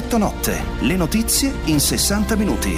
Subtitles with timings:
[0.00, 2.70] Effetto notte, le notizie in 60 minuti.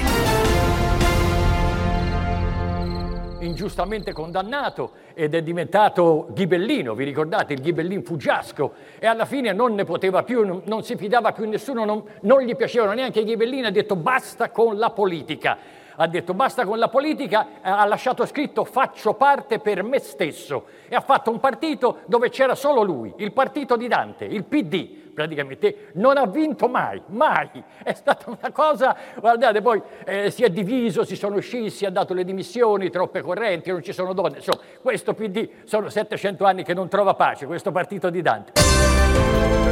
[3.38, 7.52] Ingiustamente condannato ed è diventato ghibellino, vi ricordate?
[7.52, 8.72] Il ghibellin fuggiasco.
[8.98, 12.40] E alla fine non ne poteva più, non, non si fidava più nessuno, non, non
[12.40, 15.58] gli piacevano neanche i ghibellini, ha detto basta con la politica.
[15.94, 20.64] Ha detto basta con la politica, eh, ha lasciato scritto faccio parte per me stesso.
[20.88, 25.01] E ha fatto un partito dove c'era solo lui, il partito di Dante, il PD
[25.12, 30.50] praticamente, non ha vinto mai, mai, è stata una cosa, guardate, poi eh, si è
[30.50, 34.60] diviso, si sono scisi, ha dato le dimissioni, troppe correnti, non ci sono donne, insomma,
[34.80, 39.71] questo PD sono 700 anni che non trova pace, questo partito di Dante.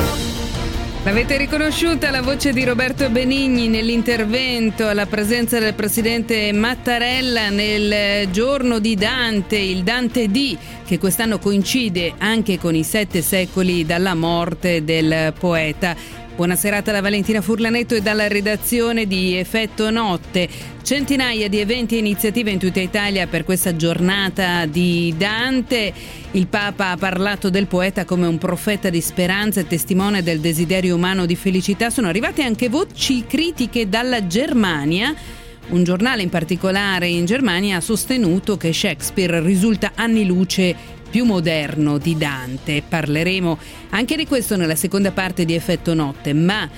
[1.03, 8.79] L'avete riconosciuta la voce di Roberto Benigni nell'intervento alla presenza del presidente Mattarella nel giorno
[8.79, 14.85] di Dante, il Dante D, che quest'anno coincide anche con i sette secoli dalla morte
[14.85, 15.97] del poeta.
[16.37, 20.49] Buona serata da Valentina Furlanetto e dalla redazione di Effetto Notte.
[20.83, 25.93] Centinaia di eventi e iniziative in tutta Italia per questa giornata di Dante.
[26.31, 30.95] Il Papa ha parlato del poeta come un profeta di speranza e testimone del desiderio
[30.95, 31.91] umano di felicità.
[31.91, 35.15] Sono arrivate anche voci critiche dalla Germania.
[35.69, 40.75] Un giornale in particolare in Germania ha sostenuto che Shakespeare risulta anni luce
[41.11, 42.83] più moderno di Dante.
[42.87, 43.59] Parleremo
[43.91, 46.69] anche di questo nella seconda parte di Effetto Notte, ma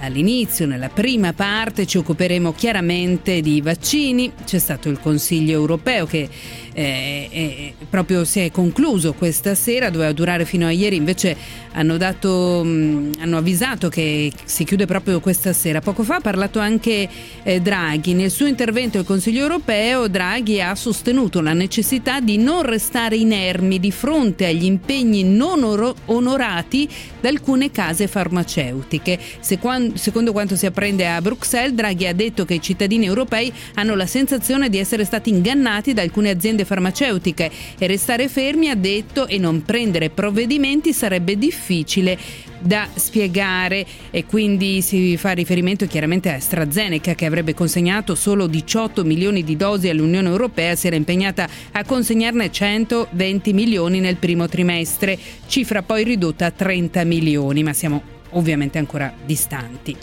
[0.00, 4.32] all'inizio, nella prima parte, ci occuperemo chiaramente di vaccini.
[4.44, 6.28] C'è stato il Consiglio europeo che
[6.72, 11.36] eh, eh, proprio si è concluso questa sera, doveva durare fino a ieri, invece
[11.72, 15.80] hanno, dato, mh, mm, hanno avvisato che si chiude proprio questa sera.
[15.80, 17.08] Poco fa ha parlato anche
[17.42, 18.14] eh, Draghi.
[18.14, 23.78] Nel suo intervento al Consiglio europeo Draghi ha sostenuto la necessità di non restare inermi
[23.78, 26.88] di fronte agli impegni non oro- onorati
[27.20, 29.18] da alcune case farmaceutiche.
[29.40, 34.06] secondo quanto si apprende a Bruxelles, Draghi ha detto che i cittadini europei hanno la
[34.06, 37.50] sensazione di essere stati ingannati da alcune aziende farmaceutiche.
[37.78, 42.18] E restare fermi, ha detto, e non prendere provvedimenti sarebbe difficile
[42.60, 43.86] da spiegare.
[44.10, 49.56] E quindi si fa riferimento chiaramente a AstraZeneca che avrebbe consegnato solo 18 milioni di
[49.56, 56.04] dosi all'Unione Europea, si era impegnata a consegnarne 120 milioni nel primo trimestre, cifra poi
[56.04, 59.96] ridotta a 30 milioni, ma siamo ovviamente ancora distanti.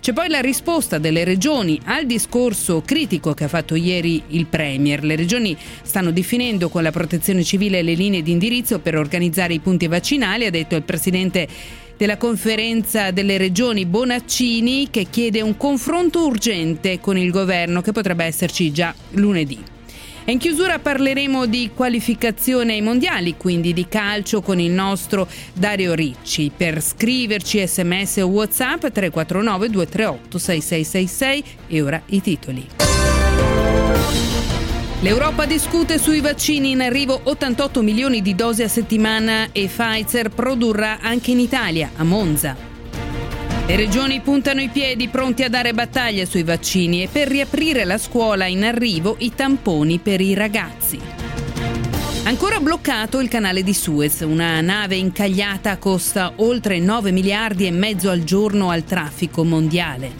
[0.00, 5.02] C'è poi la risposta delle regioni al discorso critico che ha fatto ieri il Premier.
[5.02, 9.60] Le regioni stanno definendo con la protezione civile le linee di indirizzo per organizzare i
[9.60, 11.48] punti vaccinali, ha detto il Presidente
[11.96, 18.24] della conferenza delle regioni Bonaccini che chiede un confronto urgente con il governo che potrebbe
[18.24, 19.73] esserci già lunedì.
[20.26, 25.92] E in chiusura parleremo di qualificazione ai mondiali, quindi di calcio con il nostro Dario
[25.92, 26.50] Ricci.
[26.56, 32.66] Per scriverci sms o whatsapp 349 238 6666 e ora i titoli.
[35.00, 41.00] L'Europa discute sui vaccini in arrivo 88 milioni di dosi a settimana e Pfizer produrrà
[41.02, 42.73] anche in Italia, a Monza.
[43.66, 47.96] Le regioni puntano i piedi pronti a dare battaglia sui vaccini e per riaprire la
[47.96, 51.00] scuola in arrivo i tamponi per i ragazzi.
[52.24, 58.10] Ancora bloccato il canale di Suez, una nave incagliata costa oltre 9 miliardi e mezzo
[58.10, 60.12] al giorno al traffico mondiale.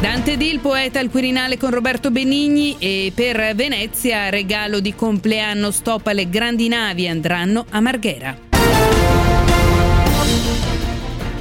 [0.00, 5.72] Dante D, il poeta al Quirinale con Roberto Benigni e per Venezia regalo di compleanno
[5.72, 8.49] stop alle grandi navi andranno a Marghera.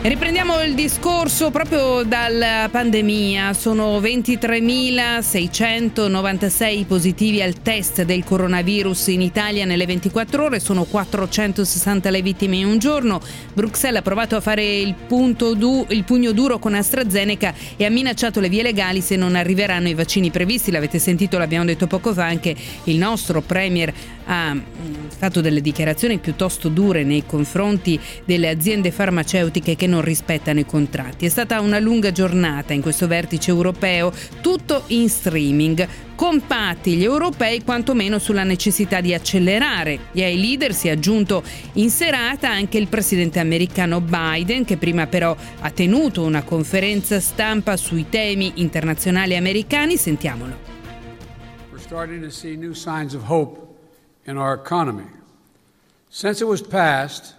[0.02, 3.52] Riprendiamo il discorso proprio dalla pandemia.
[3.52, 12.22] Sono 23.696 positivi al test del coronavirus in Italia nelle 24 ore, sono 460 le
[12.22, 13.20] vittime in un giorno.
[13.54, 14.96] Bruxelles ha provato a fare il,
[15.58, 19.90] du- il pugno duro con AstraZeneca e ha minacciato le vie legali se non arriveranno
[19.90, 20.72] i vaccini previsti.
[20.72, 22.56] L'avete sentito, l'abbiamo detto poco fa, anche
[22.86, 23.94] il nostro Premier
[24.32, 24.62] ha mm,
[25.18, 31.26] fatto delle dichiarazioni piuttosto dure nei confronti delle aziende farmaceutiche che non rispettano i contratti.
[31.26, 35.88] È stata una lunga giornata in questo vertice europeo, tutto in streaming
[36.20, 41.42] compatti gli europei quantomeno sulla necessità di accelerare e ai leader si è aggiunto
[41.76, 47.78] in serata anche il presidente americano Biden che prima però ha tenuto una conferenza stampa
[47.78, 49.96] sui temi internazionali americani.
[49.96, 50.58] Sentiamolo.
[51.72, 53.58] We're starting to see new signs of hope
[54.26, 55.08] in our economy.
[56.10, 57.34] Since it was passed,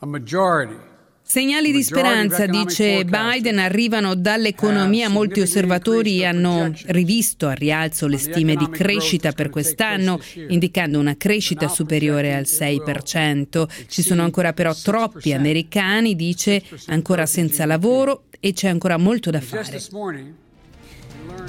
[0.00, 0.80] a majority
[1.26, 5.08] Segnali di speranza, dice Biden, arrivano dall'economia.
[5.08, 11.66] Molti osservatori hanno rivisto a rialzo le stime di crescita per quest'anno, indicando una crescita
[11.68, 13.66] superiore al 6%.
[13.88, 19.40] Ci sono ancora però troppi americani, dice, ancora senza lavoro e c'è ancora molto da
[19.40, 19.80] fare.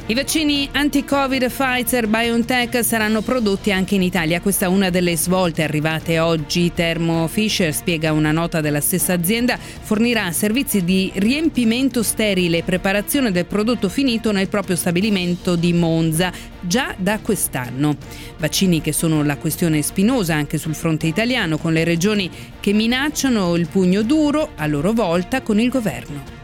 [0.07, 4.39] I vaccini anti-Covid Pfizer BioNTech saranno prodotti anche in Italia.
[4.39, 6.71] Questa è una delle svolte arrivate oggi.
[6.75, 13.31] Thermo Fisher spiega una nota della stessa azienda, fornirà servizi di riempimento sterile e preparazione
[13.31, 17.97] del prodotto finito nel proprio stabilimento di Monza già da quest'anno.
[18.37, 23.55] Vaccini che sono la questione spinosa anche sul fronte italiano, con le regioni che minacciano
[23.55, 26.34] il pugno duro a loro volta con il governo.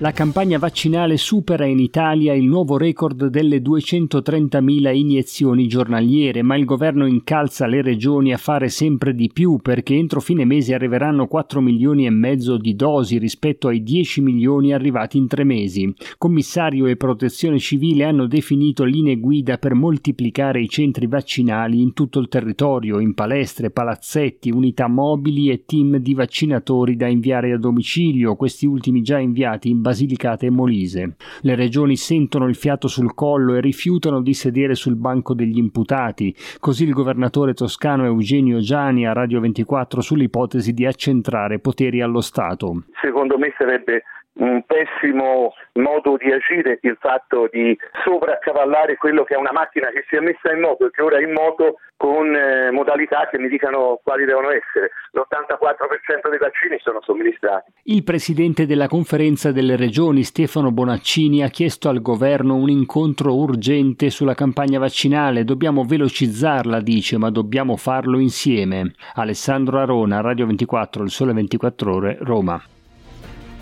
[0.00, 6.64] La campagna vaccinale supera in Italia il nuovo record delle 230.000 iniezioni giornaliere, ma il
[6.64, 11.60] governo incalza le regioni a fare sempre di più perché entro fine mese arriveranno 4
[11.60, 15.92] milioni e mezzo di dosi rispetto ai 10 milioni arrivati in tre mesi.
[16.16, 22.20] Commissario e protezione civile hanno definito linee guida per moltiplicare i centri vaccinali in tutto
[22.20, 28.36] il territorio, in palestre, palazzetti, unità mobili e team di vaccinatori da inviare a domicilio,
[28.36, 31.16] questi ultimi già inviati in Basilicata e Molise.
[31.40, 36.34] Le regioni sentono il fiato sul collo e rifiutano di sedere sul banco degli imputati.
[36.60, 42.82] Così il governatore toscano Eugenio Giani a Radio 24 sull'ipotesi di accentrare poteri allo Stato.
[43.00, 44.02] Secondo me sarebbe
[44.38, 50.04] un pessimo modo di agire il fatto di sovraccavallare quello che è una macchina che
[50.08, 53.38] si è messa in moto e che ora è in moto con eh, modalità che
[53.38, 54.90] mi dicano quali devono essere.
[55.12, 57.72] L'84% dei vaccini sono somministrati.
[57.84, 64.10] Il presidente della conferenza delle regioni Stefano Bonaccini ha chiesto al governo un incontro urgente
[64.10, 65.44] sulla campagna vaccinale.
[65.44, 68.92] Dobbiamo velocizzarla, dice, ma dobbiamo farlo insieme.
[69.14, 72.62] Alessandro Arona, Radio 24, il sole 24 ore, Roma.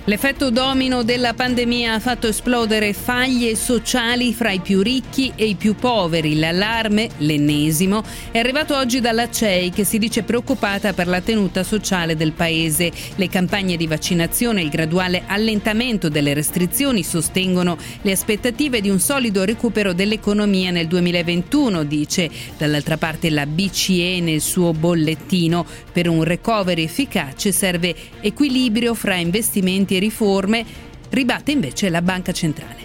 [0.08, 5.56] L'effetto domino della pandemia ha fatto esplodere faglie sociali fra i più ricchi e i
[5.56, 6.38] più poveri.
[6.38, 12.14] L'allarme, l'ennesimo, è arrivato oggi dalla CEI che si dice preoccupata per la tenuta sociale
[12.14, 12.92] del paese.
[13.16, 19.00] Le campagne di vaccinazione e il graduale allentamento delle restrizioni sostengono le aspettative di un
[19.00, 22.30] solido recupero dell'economia nel 2021, dice.
[22.56, 25.66] Dall'altra parte la BCE nel suo bollettino.
[25.92, 30.64] Per un recovery efficace serve equilibrio fra investimenti e riforme,
[31.10, 32.84] ribatte invece la Banca Centrale.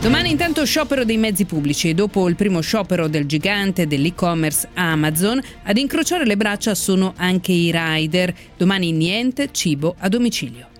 [0.00, 5.42] Domani intanto sciopero dei mezzi pubblici e dopo il primo sciopero del gigante dell'e-commerce Amazon,
[5.64, 8.32] ad incrociare le braccia sono anche i rider.
[8.56, 10.74] Domani niente cibo a domicilio.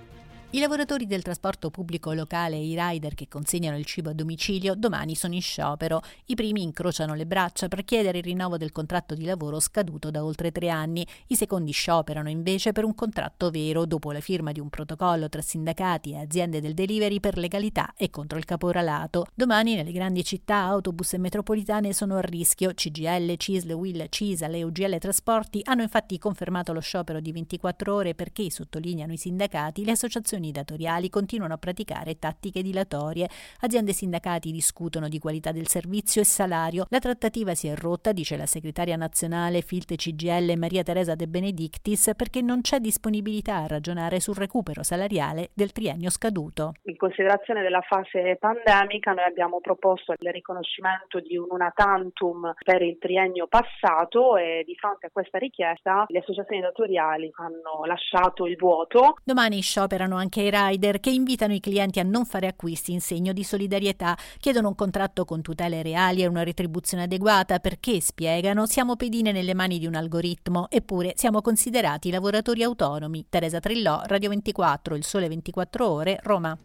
[0.50, 4.76] I lavoratori del trasporto pubblico locale e i rider che consegnano il cibo a domicilio
[4.76, 6.00] domani sono in sciopero.
[6.26, 10.24] I primi incrociano le braccia per chiedere il rinnovo del contratto di lavoro scaduto da
[10.24, 11.04] oltre tre anni.
[11.26, 15.42] I secondi scioperano invece per un contratto vero dopo la firma di un protocollo tra
[15.42, 19.26] sindacati e aziende del delivery per legalità e contro il caporalato.
[19.34, 22.72] Domani nelle grandi città autobus e metropolitane sono a rischio.
[22.72, 28.14] CGL, CISL, WIL, CISA e UGL Trasporti hanno infatti confermato lo sciopero di 24 ore
[28.14, 33.28] perché, sottolineano i sindacati, le associazioni organizzazioni datoriali continuano a praticare tattiche dilatorie.
[33.60, 36.86] Aziende e sindacati discutono di qualità del servizio e salario.
[36.90, 42.12] La trattativa si è rotta, dice la segretaria nazionale Filte CGL Maria Teresa De Benedictis,
[42.16, 46.74] perché non c'è disponibilità a ragionare sul recupero salariale del triennio scaduto.
[46.84, 52.82] In considerazione della fase pandemica noi abbiamo proposto il riconoscimento di un una tantum per
[52.82, 58.56] il triennio passato e di fronte a questa richiesta le associazioni datoriali hanno lasciato il
[58.56, 59.16] vuoto.
[59.24, 63.00] Domani scioperano anche anche i rider che invitano i clienti a non fare acquisti in
[63.00, 68.66] segno di solidarietà, chiedono un contratto con tutele reali e una retribuzione adeguata perché, spiegano,
[68.66, 73.26] siamo pedine nelle mani di un algoritmo, eppure siamo considerati lavoratori autonomi.
[73.28, 76.58] Teresa Trillò, Radio 24, Il Sole 24 Ore, Roma.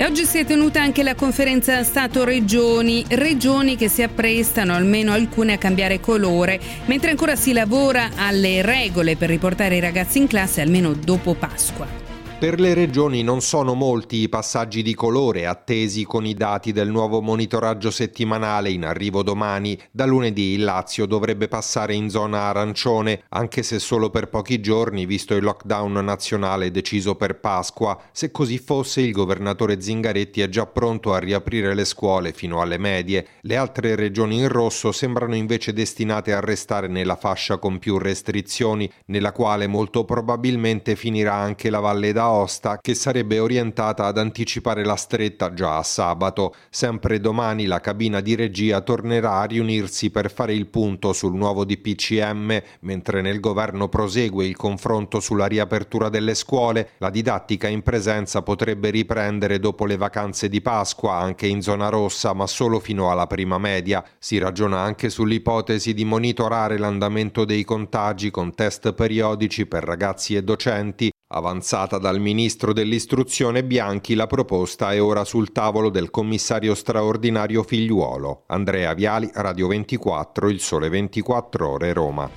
[0.00, 5.54] E oggi si è tenuta anche la conferenza Stato-Regioni, regioni che si apprestano, almeno alcune,
[5.54, 10.60] a cambiare colore, mentre ancora si lavora alle regole per riportare i ragazzi in classe
[10.60, 12.07] almeno dopo Pasqua.
[12.38, 16.88] Per le regioni non sono molti i passaggi di colore attesi con i dati del
[16.88, 19.76] nuovo monitoraggio settimanale in arrivo domani.
[19.90, 25.04] Da lunedì il Lazio dovrebbe passare in zona arancione, anche se solo per pochi giorni,
[25.04, 28.00] visto il lockdown nazionale deciso per Pasqua.
[28.12, 32.78] Se così fosse, il governatore Zingaretti è già pronto a riaprire le scuole fino alle
[32.78, 33.26] medie.
[33.40, 38.88] Le altre regioni in rosso sembrano invece destinate a restare nella fascia con più restrizioni,
[39.06, 44.84] nella quale molto probabilmente finirà anche la Valle d'Aosta Aosta che sarebbe orientata ad anticipare
[44.84, 46.54] la stretta già a sabato.
[46.68, 51.64] Sempre domani la cabina di regia tornerà a riunirsi per fare il punto sul nuovo
[51.64, 56.90] DPCM, mentre nel governo prosegue il confronto sulla riapertura delle scuole.
[56.98, 62.34] La didattica in presenza potrebbe riprendere dopo le vacanze di Pasqua anche in zona rossa,
[62.34, 64.04] ma solo fino alla prima media.
[64.18, 70.42] Si ragiona anche sull'ipotesi di monitorare l'andamento dei contagi con test periodici per ragazzi e
[70.42, 71.10] docenti.
[71.30, 78.44] Avanzata dal ministro dell'istruzione Bianchi, la proposta è ora sul tavolo del commissario straordinario Figliuolo.
[78.46, 82.30] Andrea Viali, Radio 24, Il Sole 24 Ore, Roma.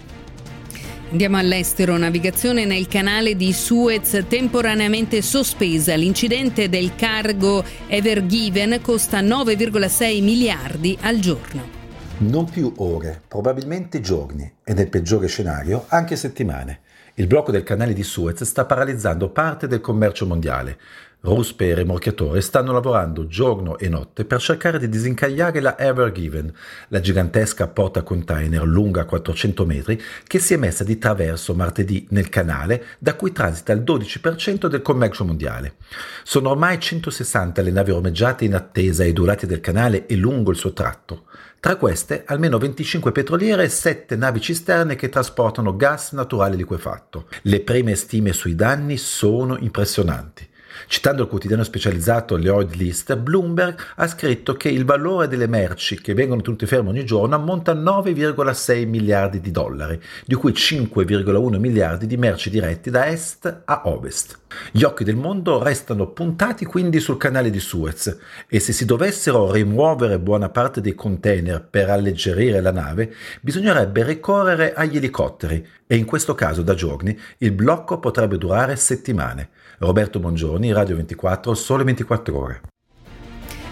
[1.10, 5.96] Andiamo all'estero, navigazione nel canale di Suez temporaneamente sospesa.
[5.96, 11.80] L'incidente del cargo Ever Given costa 9,6 miliardi al giorno.
[12.18, 16.82] Non più ore, probabilmente giorni e nel peggiore scenario anche settimane.
[17.22, 20.80] Il blocco del canale di Suez sta paralizzando parte del commercio mondiale.
[21.20, 26.52] Ruspe e rimorchiatori stanno lavorando giorno e notte per cercare di disincagliare la Ever Given,
[26.88, 32.30] la gigantesca porta container lunga 400 metri che si è messa di traverso martedì nel
[32.30, 35.76] canale da cui transita il 12% del commercio mondiale.
[36.24, 40.50] Sono ormai 160 le navi ormeggiate in attesa ai due lati del canale e lungo
[40.50, 41.26] il suo tratto.
[41.62, 47.28] Tra queste almeno 25 petroliere e 7 navi cisterne che trasportano gas naturale liquefatto.
[47.44, 50.50] Le prime stime sui danni sono impressionanti.
[50.88, 56.14] Citando il quotidiano specializzato Lloyd List, Bloomberg ha scritto che il valore delle merci che
[56.14, 62.08] vengono tenute ferme ogni giorno ammonta a 9,6 miliardi di dollari, di cui 5,1 miliardi
[62.08, 64.40] di merci diretti da est a ovest.
[64.72, 69.52] Gli occhi del mondo restano puntati quindi sul canale di Suez e se si dovessero
[69.52, 76.06] rimuovere buona parte dei container per alleggerire la nave, bisognerebbe ricorrere agli elicotteri e in
[76.06, 79.50] questo caso da giorni il blocco potrebbe durare settimane.
[79.82, 82.62] Roberto Bongiorni, Radio 24, Sole 24 Ore.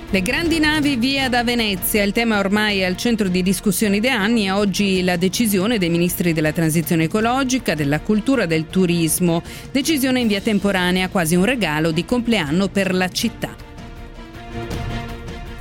[0.10, 4.16] Le grandi navi via da Venezia, il tema ormai è al centro di discussioni da
[4.16, 9.44] anni e oggi la decisione dei ministri della transizione ecologica, della cultura del turismo.
[9.72, 13.56] Decisione in via temporanea, quasi un regalo di compleanno per la città.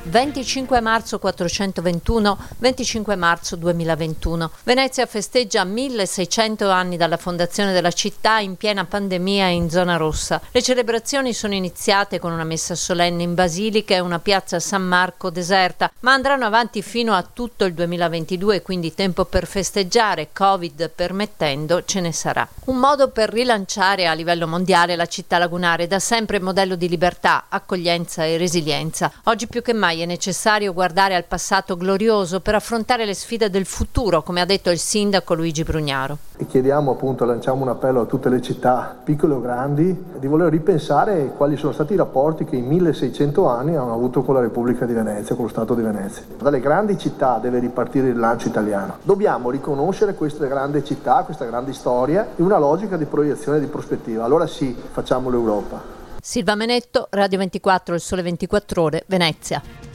[0.08, 4.50] 25 marzo 421, 25 marzo 2021.
[4.64, 10.40] Venezia festeggia 1600 anni dalla fondazione della città in piena pandemia in zona rossa.
[10.50, 15.28] Le celebrazioni sono iniziate con una messa solenne in basilica e una piazza San Marco
[15.28, 21.84] deserta, ma andranno avanti fino a tutto il 2022, quindi tempo per festeggiare, Covid permettendo,
[21.84, 22.48] ce ne sarà.
[22.64, 27.44] Un modo per rilanciare a livello mondiale la città lagunare, da sempre modello di libertà,
[27.50, 29.12] accoglienza e resilienza.
[29.24, 33.66] Oggi più che mai è necessario guardare al passato glorioso per affrontare le sfide del
[33.66, 36.18] futuro, come ha detto il sindaco Luigi Brugnaro.
[36.36, 40.50] E chiediamo appunto, lanciamo un appello a tutte le città, piccole o grandi, di voler
[40.50, 44.86] ripensare quali sono stati i rapporti che in 1600 anni hanno avuto con la Repubblica
[44.86, 46.22] di Venezia, con lo Stato di Venezia.
[46.38, 48.98] Dalle grandi città deve ripartire il lancio italiano.
[49.02, 53.66] Dobbiamo riconoscere queste grandi città, questa grande storia, in una logica di proiezione e di
[53.66, 54.24] prospettiva.
[54.24, 55.96] Allora sì, facciamo l'Europa.
[56.20, 59.87] Silva Menetto, Radio 24, Il Sole 24 Ore, Venezia.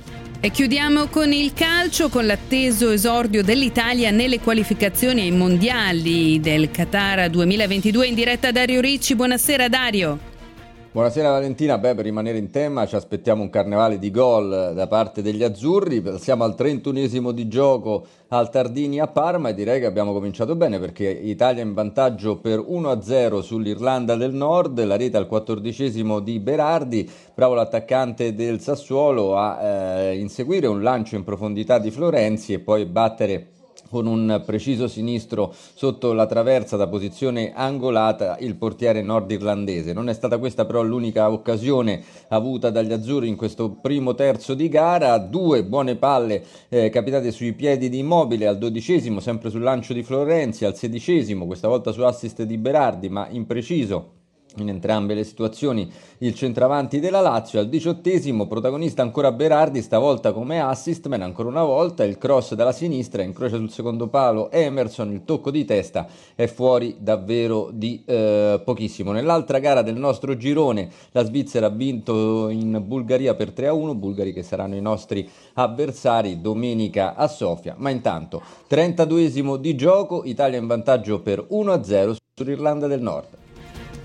[0.46, 7.30] E chiudiamo con il calcio, con l'atteso esordio dell'Italia nelle qualificazioni ai mondiali del Qatar
[7.30, 9.16] 2022 in diretta Dario Ricci.
[9.16, 10.33] Buonasera Dario.
[10.94, 15.24] Buonasera Valentina, beh per rimanere in tema ci aspettiamo un carnevale di gol da parte
[15.24, 20.14] degli azzurri, siamo al 31esimo di gioco al Tardini a Parma e direi che abbiamo
[20.14, 26.20] cominciato bene perché Italia in vantaggio per 1-0 sull'Irlanda del Nord, la rete al 14esimo
[26.20, 32.54] di Berardi, bravo l'attaccante del Sassuolo a eh, inseguire un lancio in profondità di Florenzi
[32.54, 33.48] e poi battere
[33.94, 39.94] con un preciso sinistro sotto la traversa da posizione angolata il portiere nordirlandese.
[39.94, 44.68] Non è stata questa però l'unica occasione avuta dagli azzurri in questo primo terzo di
[44.68, 49.94] gara, due buone palle eh, capitate sui piedi di Immobile al dodicesimo, sempre sul lancio
[49.94, 54.22] di Florenzi, al sedicesimo, questa volta su assist di Berardi, ma impreciso
[54.58, 60.62] in entrambe le situazioni il centravanti della Lazio al diciottesimo protagonista ancora Berardi stavolta come
[60.62, 65.24] assist ma ancora una volta il cross dalla sinistra incrocia sul secondo palo Emerson il
[65.26, 69.12] tocco di testa è fuori davvero di eh, pochissimo.
[69.12, 73.96] Nell'altra gara del nostro girone la Svizzera ha vinto in Bulgaria per 3 a 1
[73.96, 77.76] bulgari che saranno i nostri avversari domenica a Sofia.
[77.78, 83.42] Ma intanto 32esimo di gioco Italia in vantaggio per 1 a 0 sull'Irlanda del Nord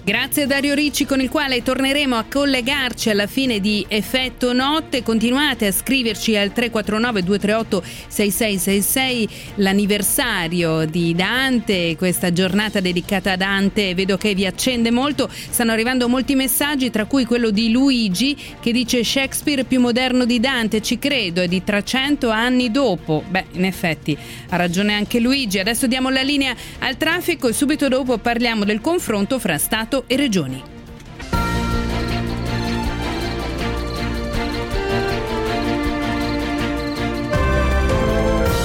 [0.08, 5.02] Grazie a Dario Ricci con il quale torneremo a collegarci alla fine di Effetto Notte.
[5.02, 13.94] Continuate a scriverci al 349 238 6666 l'anniversario di Dante, questa giornata dedicata a Dante
[13.94, 15.28] vedo che vi accende molto.
[15.30, 20.40] Stanno arrivando molti messaggi, tra cui quello di Luigi che dice Shakespeare più moderno di
[20.40, 23.24] Dante, ci credo, è di 300 anni dopo.
[23.28, 24.16] Beh, in effetti
[24.48, 25.58] ha ragione anche Luigi.
[25.58, 30.04] Adesso diamo la linea al traffico e subito dopo parliamo del confronto fra Stato Stato
[30.06, 30.62] e Regioni.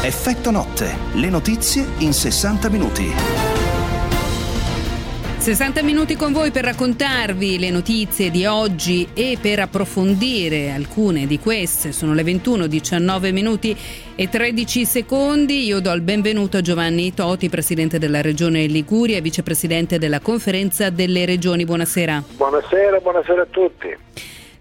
[0.02, 3.53] Effetto notte, le notizie in 60 minuti.
[5.44, 11.38] 60 minuti con voi per raccontarvi le notizie di oggi e per approfondire alcune di
[11.38, 11.92] queste.
[11.92, 13.76] Sono le 21, 19 minuti
[14.16, 15.66] e 13 secondi.
[15.66, 20.90] Io do il benvenuto a Giovanni Toti, presidente della Regione Liguria e vicepresidente della Conferenza
[20.90, 21.66] delle Regioni.
[21.66, 22.24] Buonasera.
[22.38, 23.98] Buonasera, buonasera a tutti.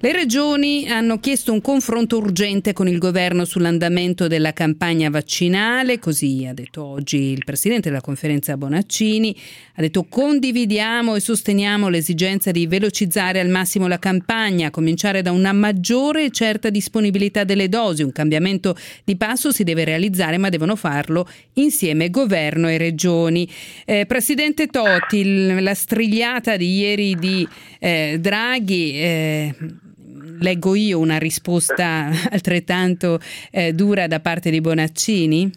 [0.05, 6.45] Le regioni hanno chiesto un confronto urgente con il governo sull'andamento della campagna vaccinale, così
[6.45, 9.33] ha detto oggi il presidente della conferenza Bonaccini,
[9.77, 15.31] ha detto condividiamo e sosteniamo l'esigenza di velocizzare al massimo la campagna, a cominciare da
[15.31, 20.49] una maggiore e certa disponibilità delle dosi, un cambiamento di passo si deve realizzare ma
[20.49, 23.49] devono farlo insieme governo e regioni.
[23.85, 27.47] Eh, presidente Totti, la strigliata di ieri di
[27.79, 29.55] eh, Draghi eh,
[30.43, 33.19] leggo io una risposta altrettanto
[33.51, 35.51] eh, dura da parte di Bonaccini?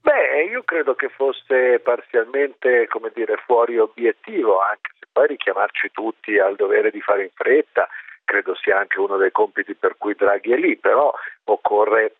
[0.00, 6.38] Beh, io credo che fosse parzialmente, come dire, fuori obiettivo, anche se poi richiamarci tutti
[6.38, 7.88] al dovere di fare in fretta,
[8.24, 11.12] credo sia anche uno dei compiti per cui Draghi è lì, però
[11.44, 12.16] occorre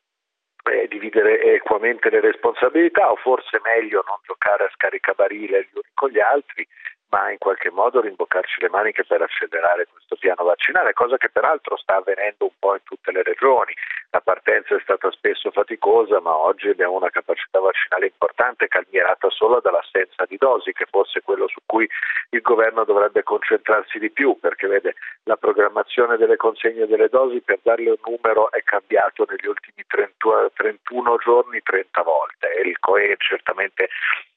[0.71, 6.11] eh, dividere equamente le responsabilità o forse meglio non giocare a scaricabarile gli uni con
[6.11, 6.67] gli altri
[7.13, 11.77] ma in qualche modo rimboccarci le maniche per accelerare questo piano vaccinale, cosa che peraltro
[11.77, 13.75] sta avvenendo un po' in tutte le regioni.
[14.13, 19.59] La partenza è stata spesso faticosa, ma oggi abbiamo una capacità vaccinale importante calmierata solo
[19.61, 21.89] dall'assenza di dosi, che fosse quello su cui
[22.29, 27.61] il governo dovrebbe concentrarsi di più, perché vede la programmazione delle consegne delle dosi per
[27.63, 32.53] darle un numero è cambiato negli ultimi 30, 31 giorni 30 volte.
[32.53, 33.89] E il COE certamente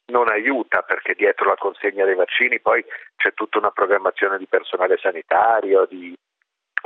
[0.06, 2.82] non aiuta perché dietro la consegna dei vaccini poi
[3.18, 6.16] c'è tutta una programmazione di personale sanitario, di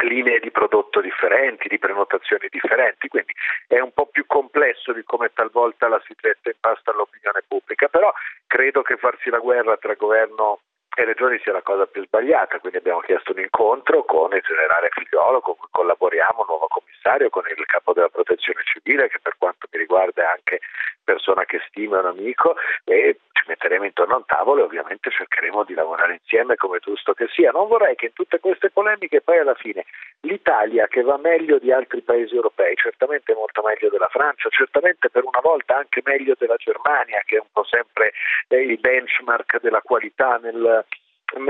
[0.04, 3.34] linee di prodotto differenti, di prenotazioni differenti, quindi
[3.68, 7.88] è un po' più complesso di come talvolta la si getta in pasta all'opinione pubblica,
[7.88, 8.12] però
[8.48, 10.62] credo che farsi la guerra tra governo
[10.96, 14.90] e regioni sia la cosa più sbagliata, quindi abbiamo chiesto un incontro con il generale
[14.92, 19.68] Figliolo, con cui collaboriamo, nuovo commissario, con il capo della protezione civile, che per quanto
[19.72, 20.60] mi riguarda è anche
[21.04, 23.20] persona che stimo e un amico, e
[23.60, 27.52] metteremo intorno a un tavolo e ovviamente cercheremo di lavorare insieme come giusto che sia.
[27.52, 29.86] Non vorrei che in tutte queste polemiche poi alla fine
[30.22, 35.26] l'Italia, che va meglio di altri paesi europei, certamente molto meglio della Francia, certamente per
[35.26, 38.14] una volta anche meglio della Germania, che è un po' sempre
[38.48, 40.86] il benchmark della qualità nel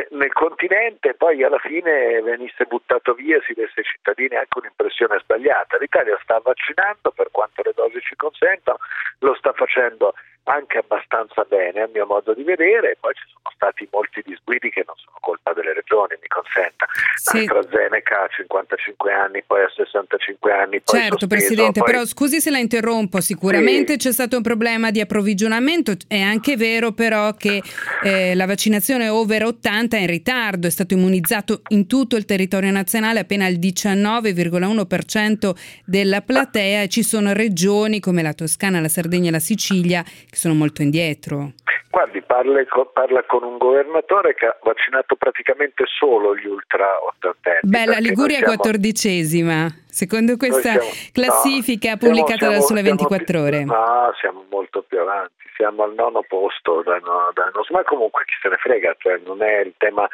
[0.09, 5.19] nel continente poi alla fine venisse buttato via e si desse ai cittadini anche un'impressione
[5.19, 5.77] sbagliata.
[5.77, 8.79] L'Italia sta vaccinando per quanto le dosi ci consentono,
[9.19, 10.13] lo sta facendo
[10.49, 14.83] anche abbastanza bene a mio modo di vedere, poi ci sono stati molti disguidi che
[14.85, 14.95] non
[15.29, 16.85] colpa delle regioni, mi consenta.
[17.15, 17.45] Sì.
[17.45, 20.81] AstraZeneca a 55 anni, poi a 65 anni.
[20.81, 21.91] Poi certo, sospeso, Presidente, poi...
[21.91, 23.97] però scusi se la interrompo, sicuramente sì.
[23.99, 27.61] c'è stato un problema di approvvigionamento, è anche vero però che
[28.03, 32.71] eh, la vaccinazione over 80 è in ritardo, è stato immunizzato in tutto il territorio
[32.71, 35.51] nazionale appena il 19,1%
[35.85, 40.35] della platea e ci sono regioni come la Toscana, la Sardegna e la Sicilia che
[40.35, 41.53] sono molto indietro.
[41.91, 47.61] Guardi, parla, parla, con un governatore che ha vaccinato praticamente solo gli ultra ottantenni.
[47.63, 53.25] Beh, la Liguria è quattordicesima, secondo questa siamo, classifica no, pubblicata siamo, da Sole 24
[53.25, 53.63] più, Ore.
[53.63, 58.35] No, siamo molto più avanti, siamo al nono posto da, da, da, ma comunque chi
[58.39, 60.07] se ne frega, cioè non è il tema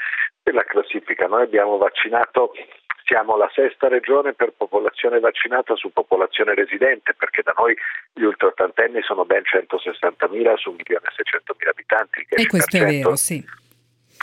[0.44, 2.54] della classifica, noi abbiamo vaccinato
[3.06, 7.76] siamo la sesta regione per popolazione vaccinata su popolazione residente, perché da noi
[8.14, 12.26] gli ultraottantenni sono ben 160.000 su 1.600.000 abitanti.
[12.30, 13.64] e questo è vero, sì.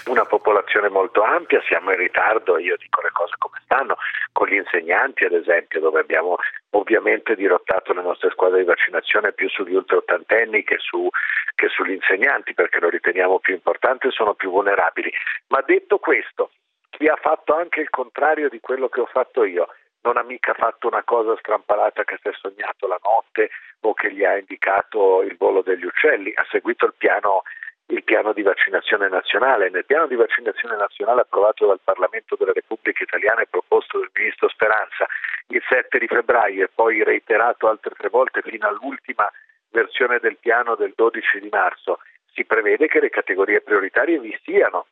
[0.07, 3.97] Una popolazione molto ampia, siamo in ritardo, io dico le cose come stanno,
[4.33, 6.37] con gli insegnanti ad esempio, dove abbiamo
[6.71, 11.09] ovviamente dirottato le nostre squadre di vaccinazione più sugli ultraottantenni che, su,
[11.55, 15.13] che sugli insegnanti, perché lo riteniamo più importante e sono più vulnerabili.
[15.49, 16.51] Ma detto questo,
[16.93, 19.69] chi ha fatto anche il contrario di quello che ho fatto io.
[20.03, 23.51] Non ha mica fatto una cosa strampalata che si è sognato la notte
[23.81, 27.43] o che gli ha indicato il volo degli uccelli, ha seguito il piano
[27.87, 29.69] il piano di vaccinazione nazionale.
[29.69, 34.49] Nel piano di vaccinazione nazionale approvato dal Parlamento della Repubblica Italiana e proposto dal Ministro
[34.49, 35.07] Speranza
[35.49, 39.31] il 7 di febbraio e poi reiterato altre tre volte fino all'ultima
[39.71, 41.99] versione del piano del 12 di marzo,
[42.33, 44.87] si prevede che le categorie prioritarie vi siano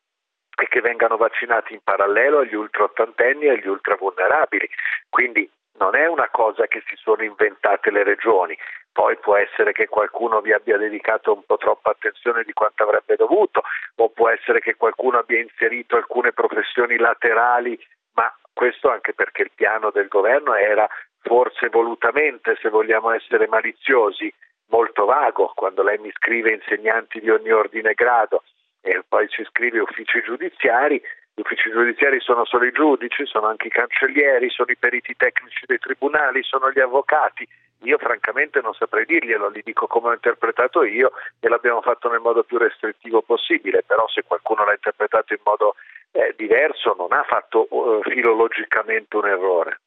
[0.61, 4.69] e che vengano vaccinati in parallelo agli ultraottantenni e agli ultravulnerabili.
[5.09, 8.57] Quindi non è una cosa che si sono inventate le regioni.
[8.93, 13.17] Poi può essere che qualcuno vi abbia dedicato un po' troppa attenzione di quanto avrebbe
[13.17, 13.63] dovuto,
[13.97, 17.79] o può essere che qualcuno abbia inserito alcune professioni laterali,
[18.15, 20.87] ma questo anche perché il piano del governo era
[21.23, 24.31] forse volutamente, se vogliamo essere maliziosi,
[24.67, 25.53] molto vago.
[25.55, 28.43] Quando lei mi scrive insegnanti di ogni ordine e grado
[28.81, 31.01] e poi ci scrive uffici giudiziari,
[31.35, 35.65] gli uffici giudiziari sono solo i giudici, sono anche i cancellieri, sono i periti tecnici
[35.67, 37.47] dei tribunali, sono gli avvocati.
[37.85, 42.21] Io francamente non saprei dirglielo, li dico come ho interpretato io e l'abbiamo fatto nel
[42.21, 45.77] modo più restrittivo possibile, però se qualcuno l'ha interpretato in modo
[46.13, 49.81] eh, diverso non ha fatto uh, filologicamente un errore.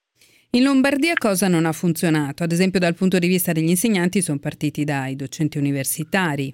[0.52, 2.44] In Lombardia cosa non ha funzionato?
[2.44, 6.54] Ad esempio dal punto di vista degli insegnanti sono partiti dai docenti universitari.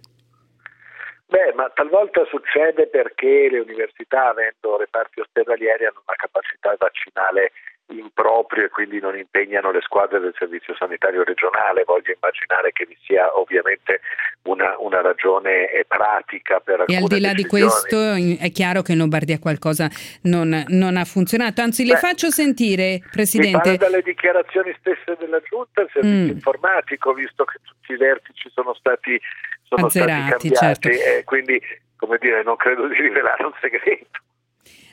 [1.30, 7.52] Beh, ma talvolta succede perché le università, avendo reparti ospedalieri, hanno una capacità vaccinale
[7.92, 11.84] improprio e quindi non impegnano le squadre del servizio sanitario regionale.
[11.86, 14.02] Voglio immaginare che vi sia ovviamente
[14.44, 17.36] una, una ragione pratica per alcune E al di là decisioni.
[17.36, 19.90] di questo è chiaro che in Lombardia qualcosa
[20.24, 21.62] non, non ha funzionato.
[21.62, 23.58] Anzi, le Beh, faccio sentire, Mi Presidente.
[23.58, 26.30] pare dalle dichiarazioni stesse della Giunta il servizio Mm.
[26.30, 29.20] informatico, visto che tutti i vertici sono stati,
[29.70, 30.90] sono Azzerati, stati cambiati, certo.
[30.90, 31.62] e quindi
[32.00, 34.20] come dire, non credo di rivelare un segreto.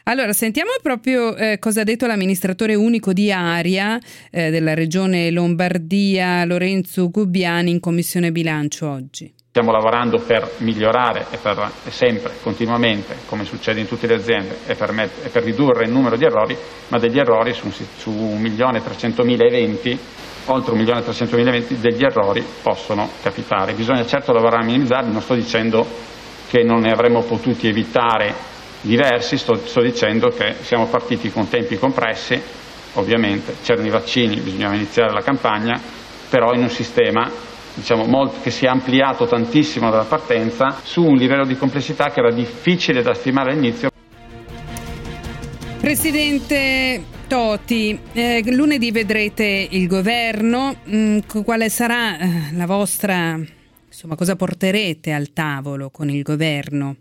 [0.08, 3.98] Allora, sentiamo proprio eh, cosa ha detto l'amministratore unico di Aria
[4.30, 9.32] eh, della regione Lombardia, Lorenzo Gubbiani, in commissione bilancio oggi.
[9.48, 14.58] Stiamo lavorando per migliorare e, per, e sempre, continuamente, come succede in tutte le aziende,
[14.66, 16.56] e per, met- e per ridurre il numero di errori,
[16.88, 19.98] ma degli errori su, su 1.300.000 eventi,
[20.46, 23.72] oltre 1.300.000 eventi, degli errori possono capitare.
[23.72, 25.86] Bisogna certo lavorare a minimizzarli, non sto dicendo
[26.48, 28.34] che non ne avremmo potuti evitare
[28.80, 32.40] diversi, sto, sto dicendo che siamo partiti con tempi compressi,
[32.94, 35.80] ovviamente, c'erano i vaccini, bisognava iniziare la campagna,
[36.28, 37.30] però in un sistema
[37.74, 42.20] diciamo, molto, che si è ampliato tantissimo dalla partenza su un livello di complessità che
[42.20, 43.90] era difficile da stimare all'inizio.
[45.80, 53.34] Presidente Toti, eh, lunedì vedrete il governo, mm, quale sarà eh, la vostra,
[53.86, 56.96] insomma, cosa porterete al tavolo con il governo?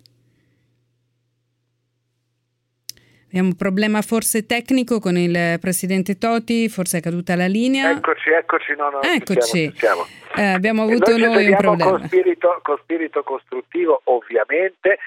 [3.28, 7.92] Abbiamo un problema forse tecnico con il presidente Toti, forse è caduta la linea.
[7.92, 9.42] Eccoci, eccoci, no, no, ci Eccoci.
[9.42, 10.06] siamo, ci siamo.
[10.38, 11.92] Eh, abbiamo avuto noi, ci noi un problema.
[11.92, 14.98] Con spirito, con spirito costruttivo, ovviamente,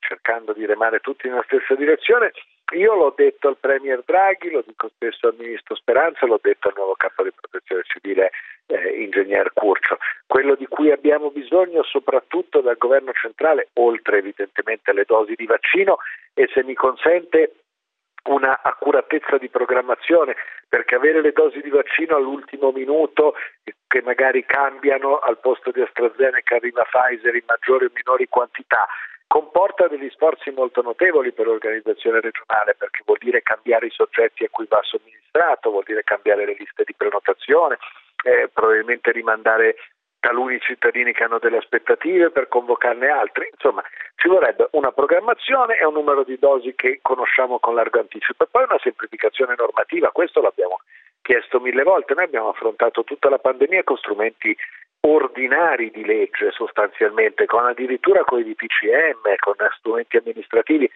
[0.00, 2.32] cercando di remare tutti nella stessa direzione.
[2.74, 6.74] Io l'ho detto al Premier Draghi, lo dico spesso al Ministro Speranza, l'ho detto al
[6.76, 8.30] nuovo capo di protezione civile,
[8.66, 9.98] eh, Ingegner Curcio.
[10.26, 15.98] Quello di cui abbiamo bisogno soprattutto dal governo centrale, oltre evidentemente alle dosi di vaccino,
[16.34, 17.52] e se mi consente
[18.24, 20.34] una accuratezza di programmazione
[20.68, 23.34] perché avere le dosi di vaccino all'ultimo minuto
[23.86, 28.84] che magari cambiano al posto di AstraZeneca arriva Pfizer in maggiori o minori quantità
[29.26, 34.48] comporta degli sforzi molto notevoli per l'organizzazione regionale perché vuol dire cambiare i soggetti a
[34.50, 37.78] cui va somministrato, vuol dire cambiare le liste di prenotazione,
[38.24, 39.76] eh, probabilmente rimandare
[40.20, 43.82] taluni cittadini che hanno delle aspettative per convocarne altri, insomma
[44.16, 48.48] ci vorrebbe una programmazione e un numero di dosi che conosciamo con largo anticipo e
[48.50, 50.80] poi una semplificazione normativa, questo l'abbiamo
[51.22, 54.56] chiesto mille volte, noi abbiamo affrontato tutta la pandemia con strumenti
[55.00, 60.90] ordinari di legge sostanzialmente, con addirittura con i DPCM, con strumenti amministrativi,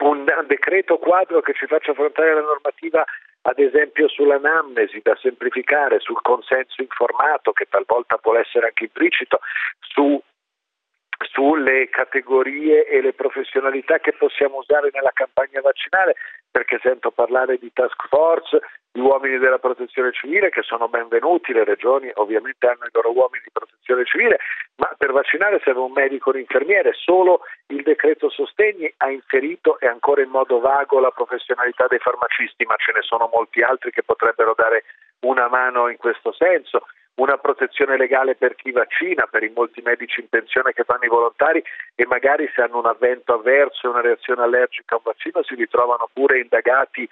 [0.00, 3.04] un decreto quadro che ci faccia affrontare la normativa
[3.42, 9.40] ad esempio sull'anamnesi da semplificare, sul consenso informato che talvolta può essere anche implicito,
[9.80, 10.20] su,
[11.32, 16.14] sulle categorie e le professionalità che possiamo usare nella campagna vaccinale,
[16.50, 18.60] perché sento parlare di task force,
[18.92, 23.42] di uomini della protezione civile che sono benvenuti, le regioni ovviamente hanno i loro uomini
[23.44, 24.38] di protezione civile,
[24.76, 29.80] ma per vaccinare serve un medico o un infermiere, solo il decreto sostegni ha inserito
[29.80, 33.90] e ancora in modo vago la professionalità dei farmacisti, ma ce ne sono molti altri
[33.90, 34.84] che potrebbero dare
[35.20, 36.82] una mano in questo senso
[37.16, 41.08] una protezione legale per chi vaccina, per i molti medici in pensione che fanno i
[41.08, 41.62] volontari
[41.94, 45.54] e magari se hanno un avvento avverso e una reazione allergica a un vaccino si
[45.54, 47.08] ritrovano pure indagati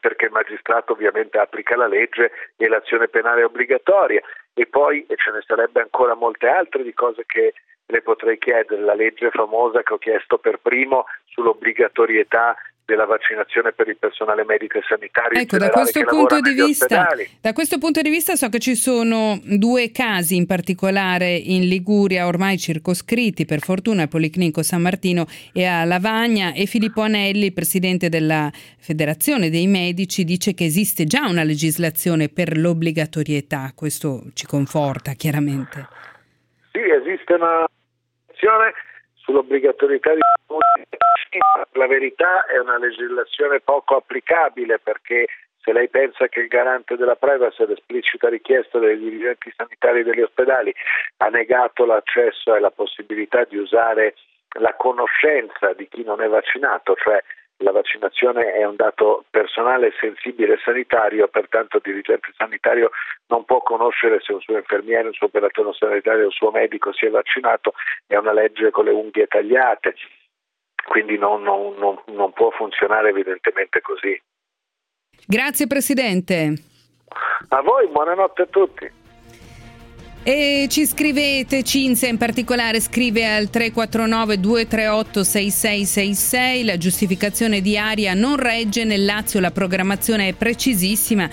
[0.00, 4.20] perché il magistrato ovviamente applica la legge e l'azione penale è obbligatoria.
[4.52, 7.54] E poi e ce ne sarebbe ancora molte altre di cose che
[7.86, 8.82] le potrei chiedere.
[8.82, 14.78] La legge famosa che ho chiesto per primo sull'obbligatorietà della vaccinazione per il personale medico
[14.78, 15.40] e sanitario.
[15.40, 17.08] Ecco, da questo, punto di vista,
[17.40, 22.26] da questo punto di vista so che ci sono due casi in particolare in Liguria
[22.26, 28.08] ormai circoscritti, per fortuna al Policlinico San Martino e a Lavagna e Filippo Anelli, presidente
[28.08, 35.12] della Federazione dei Medici, dice che esiste già una legislazione per l'obbligatorietà, questo ci conforta
[35.12, 35.86] chiaramente.
[36.72, 37.66] Sì, esiste una
[38.26, 38.72] legislazione
[39.22, 40.20] sull'obbligatorietà di
[41.72, 45.26] la verità è una legislazione poco applicabile perché
[45.62, 50.74] se lei pensa che il garante della privacy, l'esplicita richiesta dei dirigenti sanitari degli ospedali,
[51.18, 54.14] ha negato l'accesso e la possibilità di usare
[54.58, 57.22] la conoscenza di chi non è vaccinato, cioè
[57.62, 62.90] la vaccinazione è un dato personale, sensibile e sanitario, pertanto il dirigente sanitario
[63.28, 67.06] non può conoscere se un suo infermiere, un suo operatore sanitario, un suo medico si
[67.06, 67.74] è vaccinato,
[68.06, 69.94] è una legge con le unghie tagliate,
[70.86, 74.20] quindi non, non, non, non può funzionare evidentemente così.
[75.26, 76.54] Grazie Presidente.
[77.48, 79.00] A voi, buonanotte a tutti.
[80.24, 88.14] E ci scrivete, Cinzia in particolare scrive al 349 238 6666, la giustificazione di Aria
[88.14, 91.28] non regge, nel Lazio la programmazione è precisissima.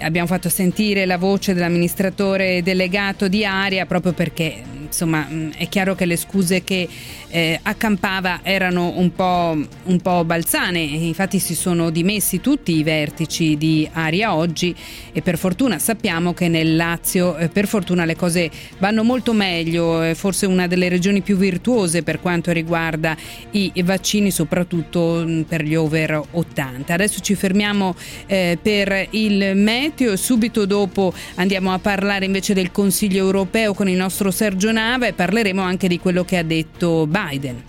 [0.00, 6.06] Abbiamo fatto sentire la voce dell'amministratore delegato di Aria proprio perché insomma è chiaro che
[6.06, 6.88] le scuse che
[7.28, 13.56] eh, accampava erano un po', un po' balzane, infatti si sono dimessi tutti i vertici
[13.56, 14.74] di Aria oggi
[15.12, 20.02] e per fortuna sappiamo che nel Lazio eh, per fortuna le cose vanno molto meglio,
[20.02, 23.16] è forse una delle regioni più virtuose per quanto riguarda
[23.52, 26.92] i vaccini, soprattutto mm, per gli over 80.
[26.92, 27.94] Adesso ci fermiamo
[28.26, 33.96] eh, per il meteo subito dopo andiamo a parlare invece del Consiglio europeo con il
[33.96, 37.64] nostro Sergio Nava e parleremo anche di quello che ha detto Biden.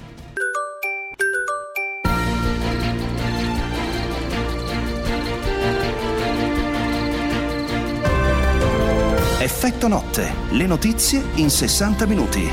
[9.40, 12.50] Effetto notte, le notizie in 60 minuti.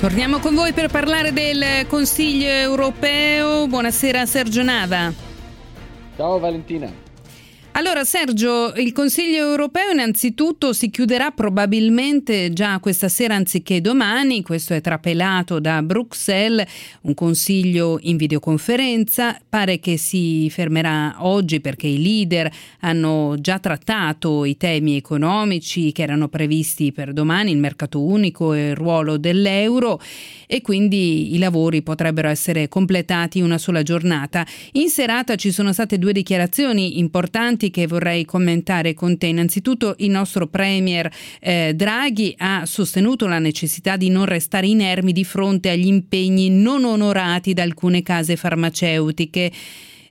[0.00, 3.66] Torniamo con voi per parlare del Consiglio europeo.
[3.66, 5.12] Buonasera Sergio Nava.
[6.16, 7.03] Ciao Valentina.
[7.76, 14.74] Allora Sergio, il Consiglio europeo innanzitutto si chiuderà probabilmente già questa sera anziché domani, questo
[14.74, 16.68] è trapelato da Bruxelles,
[17.00, 22.48] un consiglio in videoconferenza, pare che si fermerà oggi perché i leader
[22.80, 28.68] hanno già trattato i temi economici che erano previsti per domani, il mercato unico e
[28.68, 30.00] il ruolo dell'euro
[30.46, 34.46] e quindi i lavori potrebbero essere completati in una sola giornata.
[34.72, 39.26] In serata ci sono state due dichiarazioni importanti punti che vorrei commentare con te.
[39.26, 45.24] Innanzitutto il nostro Premier eh, Draghi ha sostenuto la necessità di non restare inermi di
[45.24, 49.52] fronte agli impegni non onorati da alcune case farmaceutiche.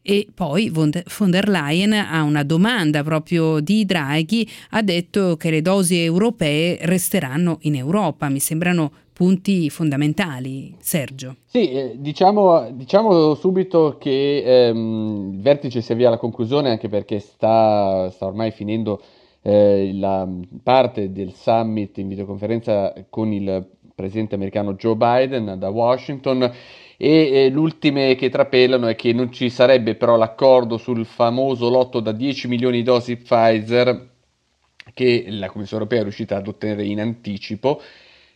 [0.06, 0.92] E poi von
[1.30, 7.60] der Leyen a una domanda proprio di Draghi ha detto che le dosi europee resteranno
[7.62, 8.28] in Europa.
[8.28, 8.92] Mi sembrano
[9.24, 11.38] punti fondamentali, Sergio.
[11.46, 17.20] Sì, eh, diciamo, diciamo, subito che ehm, il vertice si avvia alla conclusione anche perché
[17.20, 19.02] sta, sta ormai finendo
[19.42, 20.28] eh, la
[20.62, 26.42] parte del summit in videoconferenza con il presidente americano Joe Biden da Washington
[26.98, 32.02] e eh, l'ultime che trapelano è che non ci sarebbe però l'accordo sul famoso lotto
[32.02, 34.10] da 10 milioni di dosi Pfizer
[34.94, 37.80] che la Commissione europea è riuscita ad ottenere in anticipo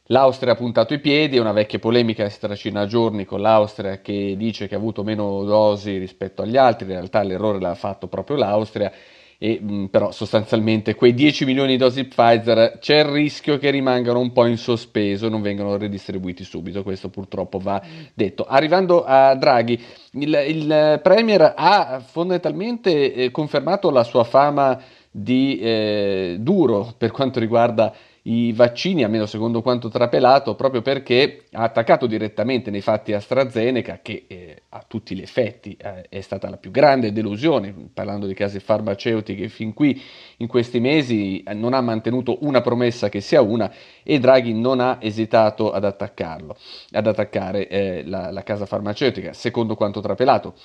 [0.08, 3.42] L'Austria ha puntato i piedi, è una vecchia polemica che si tracina a giorni con
[3.42, 7.76] l'Austria che dice che ha avuto meno dosi rispetto agli altri, in realtà l'errore l'ha
[7.76, 8.90] fatto proprio l'Austria,
[9.38, 14.20] e, mh, però sostanzialmente quei 10 milioni di dosi Pfizer c'è il rischio che rimangano
[14.20, 17.82] un po' in sospeso, non vengano ridistribuiti subito, questo purtroppo va
[18.14, 18.46] detto.
[18.46, 19.80] Arrivando a Draghi,
[20.14, 27.40] il, il Premier ha fondamentalmente eh, confermato la sua fama di eh, duro per quanto
[27.40, 27.94] riguarda
[28.30, 34.26] i vaccini, almeno secondo quanto trapelato, proprio perché ha attaccato direttamente nei fatti AstraZeneca, che
[34.28, 38.60] eh, a tutti gli effetti eh, è stata la più grande delusione, parlando di case
[38.60, 40.02] farmaceutiche fin qui
[40.38, 43.72] in questi mesi eh, non ha mantenuto una promessa che sia una
[44.04, 46.58] e Draghi non ha esitato ad attaccarlo,
[46.92, 50.56] ad attaccare eh, la, la casa farmaceutica, secondo quanto trapelato.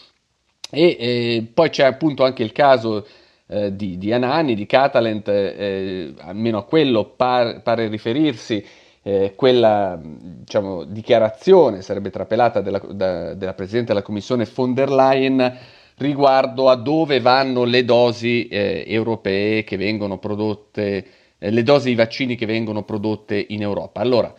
[0.68, 3.06] E eh, poi c'è appunto anche il caso
[3.52, 8.64] eh, di, di, Anani, di Catalent, eh, almeno a quello par, pare riferirsi
[9.02, 15.58] eh, quella diciamo, dichiarazione, sarebbe trapelata della, da, della Presidente della Commissione von der Leyen
[15.96, 21.06] riguardo a dove vanno le dosi eh, europee che vengono prodotte
[21.38, 24.00] eh, le dosi di vaccini che vengono prodotte in Europa.
[24.00, 24.32] Allora,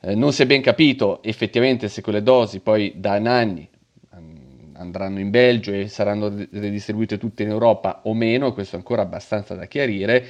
[0.00, 3.68] eh, non si è ben capito effettivamente se quelle dosi poi da anni
[4.76, 9.54] andranno in Belgio e saranno redistribuite tutte in Europa o meno, questo è ancora abbastanza
[9.54, 10.26] da chiarire.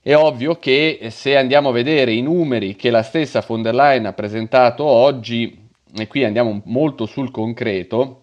[0.00, 3.74] È ovvio che eh, se andiamo a vedere i numeri che la stessa von der
[3.74, 8.22] Leyen ha presentato oggi, e qui andiamo molto sul concreto,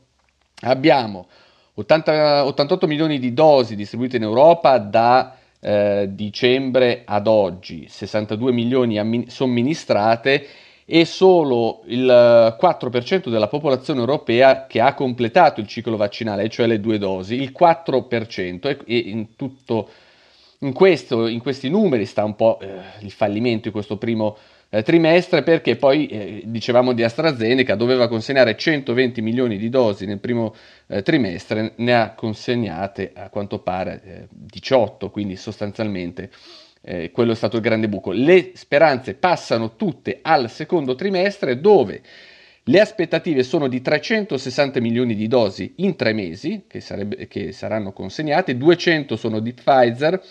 [0.62, 1.27] abbiamo
[1.73, 8.99] 80, 88 milioni di dosi distribuite in Europa da eh, dicembre ad oggi, 62 milioni
[8.99, 10.45] ammin- somministrate
[10.86, 16.80] e solo il 4% della popolazione europea che ha completato il ciclo vaccinale, cioè le
[16.80, 19.89] due dosi, il 4% e, e in, tutto,
[20.60, 22.67] in, questo, in, questi numeri sta un po' eh,
[23.02, 24.38] il fallimento di questo primo
[24.74, 30.20] eh, trimestre perché poi eh, dicevamo di AstraZeneca doveva consegnare 120 milioni di dosi nel
[30.20, 30.56] primo
[30.88, 36.30] eh, trimestre, ne ha consegnate a quanto pare 18, eh, quindi sostanzialmente
[36.82, 38.12] eh, quello è stato il grande buco.
[38.12, 42.02] Le speranze passano tutte al secondo trimestre dove
[42.65, 47.91] le aspettative sono di 360 milioni di dosi in tre mesi che, sarebbe, che saranno
[47.91, 50.22] consegnate, 200 sono di Pfizer,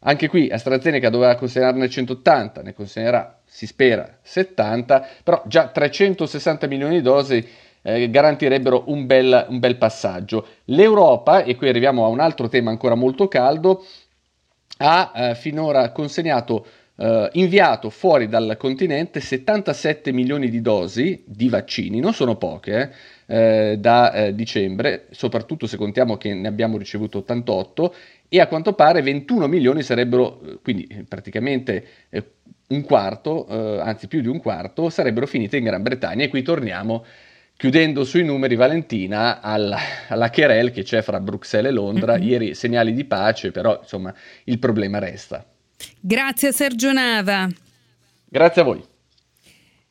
[0.00, 6.96] anche qui AstraZeneca doveva consegnarne 180, ne consegnerà, si spera, 70, però già 360 milioni
[6.96, 7.46] di dosi
[7.82, 10.46] eh, garantirebbero un bel, un bel passaggio.
[10.66, 13.84] L'Europa, e qui arriviamo a un altro tema ancora molto caldo,
[14.78, 22.00] ha eh, finora consegnato, eh, inviato fuori dal continente 77 milioni di dosi di vaccini,
[22.00, 22.92] non sono poche,
[23.26, 27.94] eh, eh da eh, dicembre, soprattutto se contiamo che ne abbiamo ricevuto 88
[28.28, 31.86] e a quanto pare 21 milioni sarebbero, eh, quindi praticamente
[32.68, 36.24] un quarto, anzi più di un quarto, sarebbero finite in Gran Bretagna.
[36.24, 37.02] E qui torniamo
[37.58, 42.28] Chiudendo sui numeri, Valentina, alla, alla querel che c'è fra Bruxelles e Londra, mm-hmm.
[42.28, 45.44] ieri segnali di pace, però insomma il problema resta.
[45.98, 47.48] Grazie Sergio Nava.
[48.26, 48.84] Grazie a voi.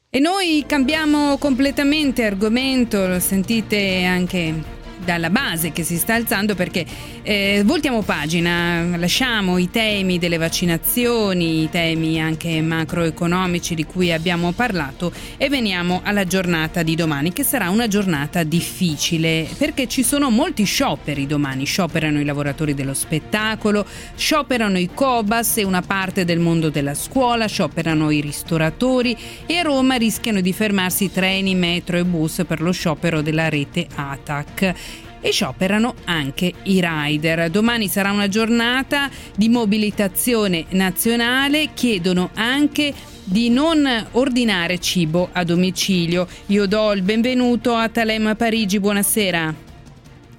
[0.09, 6.85] E noi cambiamo completamente argomento, lo sentite anche dalla base che si sta alzando perché
[7.21, 14.51] eh, voltiamo pagina, lasciamo i temi delle vaccinazioni, i temi anche macroeconomici di cui abbiamo
[14.51, 20.29] parlato e veniamo alla giornata di domani che sarà una giornata difficile perché ci sono
[20.29, 26.39] molti scioperi domani, scioperano i lavoratori dello spettacolo, scioperano i Cobas e una parte del
[26.39, 32.05] mondo della scuola, scioperano i ristoratori e a Roma rischiano di fermarsi treni, metro e
[32.05, 34.73] bus per lo sciopero della rete ATAC
[35.21, 37.49] e scioperano anche i rider.
[37.49, 46.27] Domani sarà una giornata di mobilitazione nazionale, chiedono anche di non ordinare cibo a domicilio.
[46.47, 49.53] Io do il benvenuto a Talem Parigi, buonasera.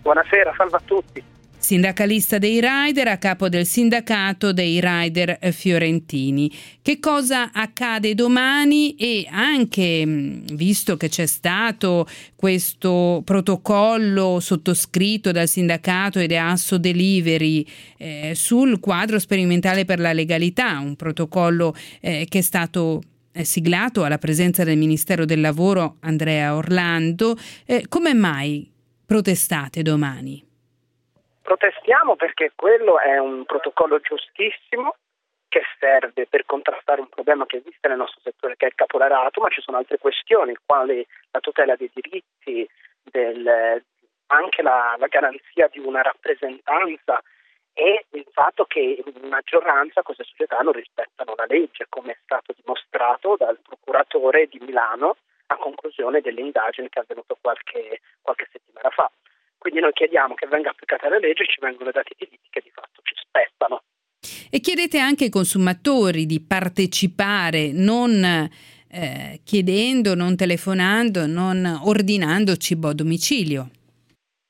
[0.02, 6.50] Buonasera, salve a tutti sindacalista dei rider, a capo del sindacato dei rider fiorentini.
[6.80, 15.48] Che cosa accade domani e anche mm, visto che c'è stato questo protocollo sottoscritto dal
[15.48, 17.66] sindacato ed Asso Delivery
[17.98, 24.04] eh, sul quadro sperimentale per la legalità, un protocollo eh, che è stato eh, siglato
[24.04, 28.70] alla presenza del Ministero del Lavoro Andrea Orlando, eh, come mai
[29.04, 30.47] protestate domani?
[31.48, 34.96] Protestiamo perché quello è un protocollo giustissimo
[35.48, 39.40] che serve per contrastare un problema che esiste nel nostro settore che è il caporalato,
[39.40, 42.68] ma ci sono altre questioni, quali la tutela dei diritti,
[43.02, 43.82] del,
[44.26, 47.18] anche la, la garanzia di una rappresentanza
[47.72, 52.52] e il fatto che in maggioranza queste società non rispettano la legge, come è stato
[52.54, 58.90] dimostrato dal procuratore di Milano a conclusione delle indagini che è avvenuto qualche, qualche settimana
[58.90, 59.10] fa.
[59.58, 62.60] Quindi noi chiediamo che venga applicata la legge e ci vengono dati i diritti che
[62.62, 63.82] di fatto ci spettano.
[64.50, 68.24] E chiedete anche ai consumatori di partecipare, non
[68.90, 73.68] eh, chiedendo, non telefonando, non ordinando cibo a domicilio.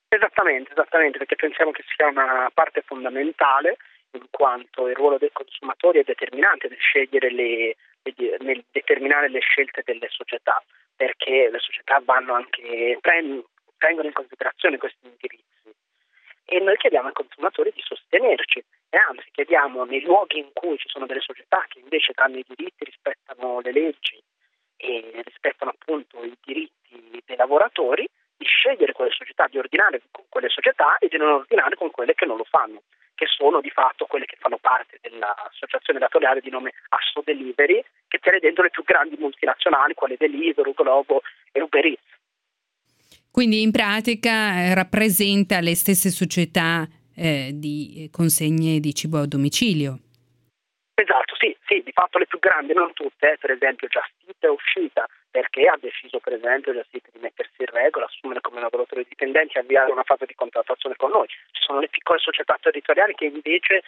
[0.09, 3.77] Esattamente, esattamente, perché pensiamo che sia una parte fondamentale
[4.13, 7.77] in quanto il ruolo dei consumatori è determinante nel scegliere le,
[8.41, 10.63] nel determinare le scelte delle società,
[10.97, 12.99] perché le società vanno anche,
[13.79, 15.47] prendono in considerazione questi indirizzi
[16.51, 20.89] e noi chiediamo ai consumatori di sostenerci e anzi chiediamo nei luoghi in cui ci
[20.89, 24.19] sono delle società che invece danno i diritti, rispettano le leggi
[24.77, 30.49] e rispettano appunto i diritti dei lavoratori di scegliere quelle società, di ordinare con quelle
[30.49, 32.83] società e di non ordinare con quelle che non lo fanno,
[33.15, 38.19] che sono di fatto quelle che fanno parte dell'associazione datoriale di nome Asso Delivery, che
[38.19, 41.21] tiene dentro le più grandi multinazionali, quali Deliveroo, Globo
[41.53, 42.17] e Uber Eats.
[43.39, 46.83] Quindi in pratica eh, rappresenta le stesse società
[47.15, 49.95] eh, di consegne di cibo a domicilio.
[50.99, 54.11] Esatto, sì, sì, fatto le più grandi, non tutte, eh, per esempio Just
[54.41, 59.07] è uscita perché ha deciso per esempio Just di mettersi in regola, assumere come lavoratori
[59.09, 61.29] dipendenti e avviare una fase di contrattazione con noi.
[61.29, 63.85] Ci sono le piccole società territoriali che invece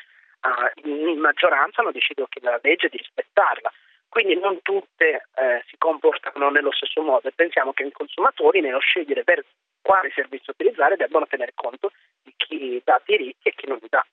[0.47, 3.73] uh, in maggioranza hanno deciso che la legge di rispettarla.
[4.11, 8.81] Quindi non tutte eh, si comportano nello stesso modo e pensiamo che i consumatori nello
[8.81, 9.45] scegliere per
[9.81, 11.93] quale servizio utilizzare debbano tenere conto
[12.25, 14.05] di chi dà diritti e chi non li dà.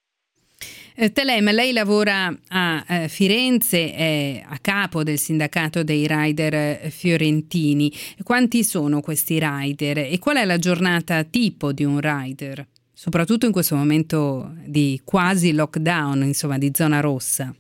[1.00, 6.90] Eh, Telem, lei lavora a eh, Firenze, è a capo del sindacato dei rider eh,
[6.92, 7.92] fiorentini.
[8.24, 12.66] Quanti sono questi rider e qual è la giornata tipo di un rider?
[12.94, 17.52] Soprattutto in questo momento di quasi lockdown, insomma di zona rossa.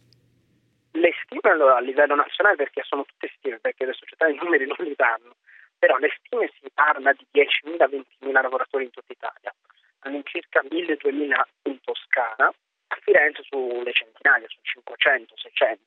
[1.50, 4.94] Allora, a livello nazionale, perché sono tutte stime, perché le società i numeri non li
[4.96, 5.38] danno,
[5.80, 9.54] però le stime si parla di 10.000-20.000 lavoratori in tutta Italia,
[10.00, 12.48] all'incirca 1.000-2.000 in Toscana,
[12.88, 15.78] a Firenze sulle centinaia, su 500-600.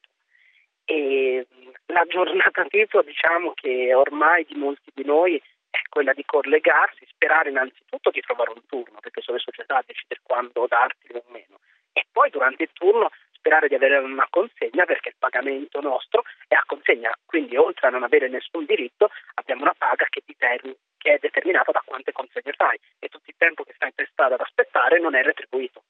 [0.86, 1.46] E
[1.86, 7.50] la giornata tipo diciamo che ormai di molti di noi è quella di collegarsi, sperare
[7.50, 11.60] innanzitutto di trovare un turno, perché sono le società a decidere quando darti o meno,
[11.92, 16.54] e poi durante il turno sperare di avere una consegna perché il pagamento nostro è
[16.54, 21.14] a consegna, quindi oltre a non avere nessun diritto abbiamo una paga che, determin- che
[21.14, 24.42] è determinata da quante consegne fai e tutto il tempo che stai in strada ad
[24.42, 25.82] aspettare non è retribuito.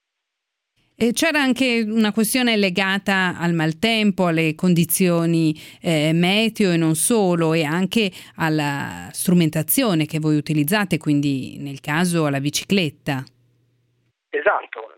[1.03, 7.55] E c'era anche una questione legata al maltempo, alle condizioni eh, meteo e non solo,
[7.55, 13.24] e anche alla strumentazione che voi utilizzate, quindi nel caso alla bicicletta.
[14.28, 14.92] Esatto,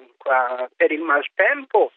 [0.75, 1.93] per il maltempo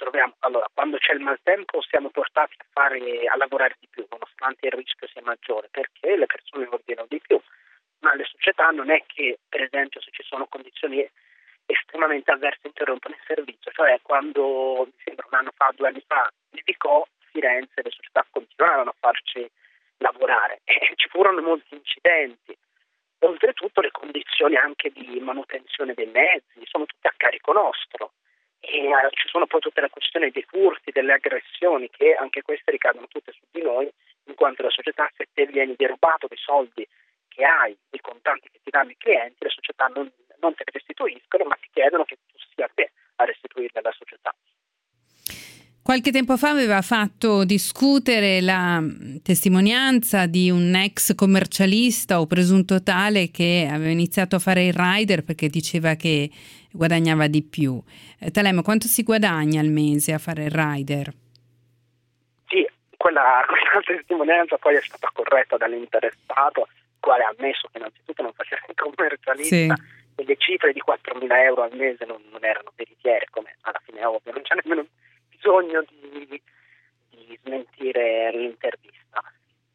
[0.00, 4.66] troviamo, allora quando c'è il maltempo siamo portati a, fare, a lavorare di più, nonostante
[4.66, 7.38] il rischio sia maggiore, perché le persone ordinano di più,
[8.00, 11.06] ma le società non è che per esempio se ci sono condizioni
[11.66, 16.32] estremamente avverse interrompono il servizio, cioè quando mi sembra un anno fa, due anni fa,
[16.48, 19.48] dedicò Firenze, le società continuarono a farci
[19.98, 20.62] lavorare.
[20.64, 22.56] E ci furono molti incidenti.
[23.20, 28.12] Oltretutto le condizioni anche di manutenzione dei mezzi sono tutte a carico nostro
[28.70, 33.06] e ci sono poi tutte le questioni dei furti, delle aggressioni che anche queste ricadono
[33.08, 33.90] tutte su di noi
[34.26, 36.86] in quanto la società se te vieni derubato dei soldi
[37.28, 40.10] che hai, i contanti che ti danno i clienti, le società non
[40.40, 44.34] non te le restituiscono, ma ti chiedono che tu sia te a restituirle alla società.
[45.82, 48.80] Qualche tempo fa aveva fatto discutere la
[49.30, 55.22] testimonianza di un ex commercialista o presunto tale che aveva iniziato a fare il rider
[55.22, 56.28] perché diceva che
[56.72, 57.80] guadagnava di più.
[58.18, 61.12] Eh, Talem, quanto si guadagna al mese a fare il rider?
[62.48, 62.66] Sì,
[62.96, 68.32] quella, quella testimonianza poi è stata corretta dall'interessato, il quale ha ammesso che innanzitutto non
[68.32, 69.74] faceva il commercialista.
[69.76, 73.80] Sì e le cifre di 4.000 euro al mese non, non erano veritiere, come alla
[73.86, 74.86] fine è ovvio, non c'è nemmeno
[75.30, 76.42] bisogno di,
[77.08, 78.99] di smentire l'intervista.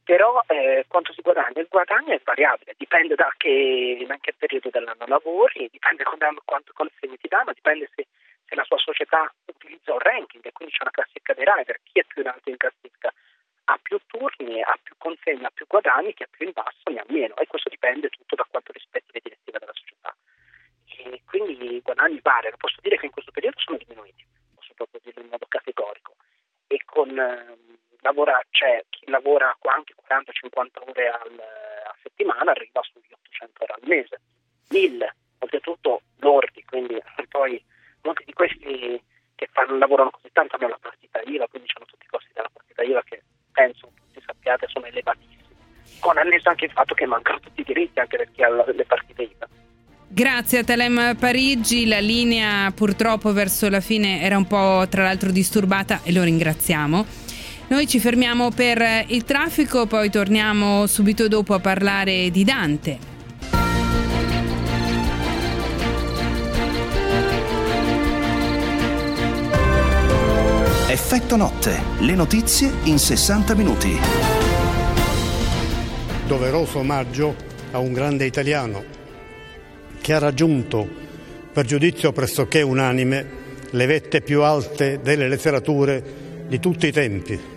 [0.05, 1.59] Però eh, quanto si guadagna?
[1.59, 6.73] Il guadagno è variabile, dipende da che, in che periodo dell'anno lavori, dipende da quanto
[6.73, 8.05] consegne ti danno, dipende se,
[8.45, 11.99] se, la sua società utilizza un ranking e quindi c'è una classifica dei rider, chi
[11.99, 13.11] è più in alto in classifica
[13.67, 16.99] ha più turni, ha più consegne, ha più guadagni, chi è più in basso ne
[16.99, 20.15] ha meno e questo dipende tutto da quanto rispetti le direttive della società
[20.85, 22.57] e quindi i guadagni variano.
[22.57, 26.15] Posso dire che in questo periodo sono diminuiti, posso proprio dirlo in modo categorico.
[26.67, 27.57] E con eh,
[28.01, 34.21] lavora, cioè, lavora anche 40-50 ore al, a settimana arriva sugli 800 ore al mese,
[34.69, 37.63] 1000, oltretutto lordi, quindi poi
[38.01, 39.01] molti di questi
[39.35, 42.49] che fanno, lavorano così tanto hanno la partita IVA, quindi hanno tutti i costi della
[42.51, 45.43] partita IVA che penso tutti sappiate sono elevatissimi.
[45.99, 48.85] Con annesso anche il fatto che mancano tutti i diritti anche per chi ha le
[48.85, 49.47] partite IVA.
[50.07, 55.31] Grazie a Telem Parigi, la linea purtroppo verso la fine era un po' tra l'altro
[55.31, 57.24] disturbata e lo ringraziamo.
[57.67, 62.99] Noi ci fermiamo per il traffico, poi torniamo subito dopo a parlare di Dante.
[70.87, 73.97] Effetto notte, le notizie in 60 minuti.
[76.27, 77.35] Doveroso omaggio
[77.71, 78.83] a un grande italiano
[79.99, 80.87] che ha raggiunto,
[81.51, 83.25] per giudizio pressoché unanime,
[83.71, 86.03] le vette più alte delle letterature
[86.47, 87.54] di tutti i tempi.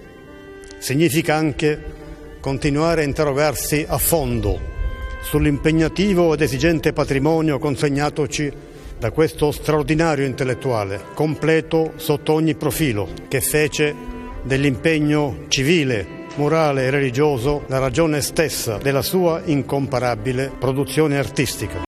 [0.79, 1.97] Significa anche
[2.41, 4.76] continuare a interrogarsi a fondo
[5.22, 8.53] sull'impegnativo ed esigente patrimonio consegnatoci
[8.99, 13.95] da questo straordinario intellettuale, completo sotto ogni profilo, che fece
[14.43, 21.88] dell'impegno civile, morale e religioso la ragione stessa della sua incomparabile produzione artistica.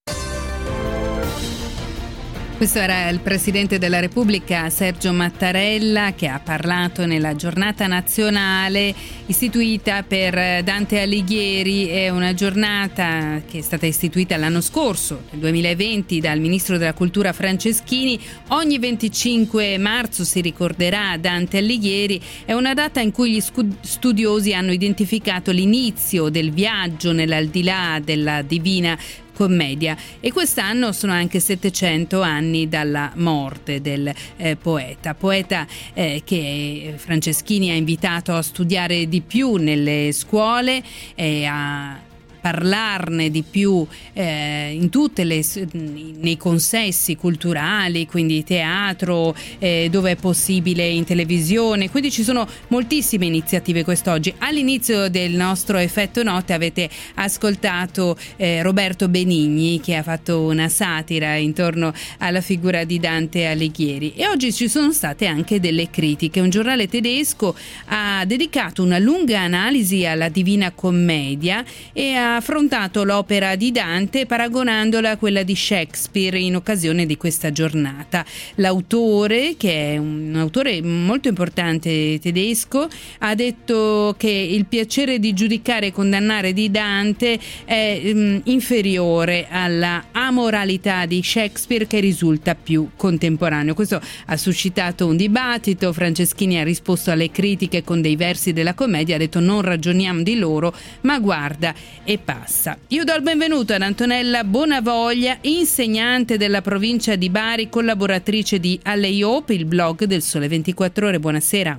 [2.61, 8.95] Questo era il Presidente della Repubblica Sergio Mattarella che ha parlato nella giornata nazionale
[9.25, 11.87] istituita per Dante Alighieri.
[11.87, 17.33] È una giornata che è stata istituita l'anno scorso, nel 2020, dal Ministro della Cultura
[17.33, 18.21] Franceschini.
[18.49, 22.21] Ogni 25 marzo si ricorderà Dante Alighieri.
[22.45, 23.41] È una data in cui gli
[23.81, 28.99] studiosi hanno identificato l'inizio del viaggio nell'aldilà della divina
[29.41, 29.97] commedia.
[30.21, 37.71] E quest'anno sono anche 700 anni dalla morte del eh, poeta, poeta eh, che Franceschini
[37.71, 40.83] ha invitato a studiare di più nelle scuole
[41.15, 42.09] e a
[42.41, 50.87] parlarne di più eh, in tutti nei consessi culturali, quindi teatro, eh, dove è possibile
[50.87, 51.91] in televisione.
[51.91, 54.33] Quindi ci sono moltissime iniziative quest'oggi.
[54.39, 61.35] All'inizio del nostro effetto notte avete ascoltato eh, Roberto Benigni che ha fatto una satira
[61.37, 66.41] intorno alla figura di Dante Alighieri e oggi ci sono state anche delle critiche.
[66.41, 67.55] Un giornale tedesco
[67.87, 75.11] ha dedicato una lunga analisi alla Divina Commedia e ha affrontato l'opera di Dante paragonandola
[75.11, 78.25] a quella di Shakespeare in occasione di questa giornata.
[78.57, 85.87] L'autore, che è un autore molto importante tedesco, ha detto che il piacere di giudicare
[85.87, 93.75] e condannare di Dante è mm, inferiore alla amoralità di Shakespeare che risulta più contemporaneo.
[93.75, 99.17] Questo ha suscitato un dibattito, Franceschini ha risposto alle critiche con dei versi della commedia,
[99.17, 100.73] ha detto non ragioniamo di loro,
[101.03, 101.75] ma guarda
[102.05, 102.79] e passa.
[102.89, 109.55] Io do il benvenuto ad Antonella Bonavoglia, insegnante della provincia di Bari, collaboratrice di Alleiope,
[109.55, 111.19] il blog del Sole 24 Ore.
[111.19, 111.79] Buonasera.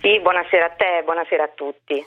[0.00, 2.04] Sì, buonasera a te, buonasera a tutti.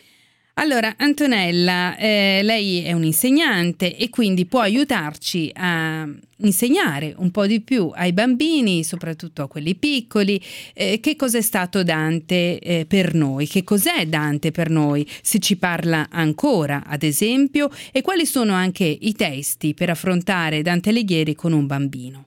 [0.55, 6.05] Allora, Antonella, eh, lei è un'insegnante e quindi può aiutarci a
[6.37, 10.39] insegnare un po' di più ai bambini, soprattutto a quelli piccoli,
[10.75, 15.57] eh, che cos'è stato Dante eh, per noi, che cos'è Dante per noi, se ci
[15.57, 21.53] parla ancora, ad esempio, e quali sono anche i testi per affrontare Dante Alighieri con
[21.53, 22.25] un bambino.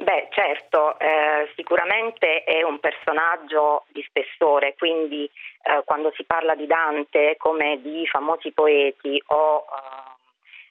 [0.00, 5.28] Beh, certo, eh, sicuramente è un personaggio di spessore, quindi
[5.68, 9.66] eh, quando si parla di Dante come di famosi poeti o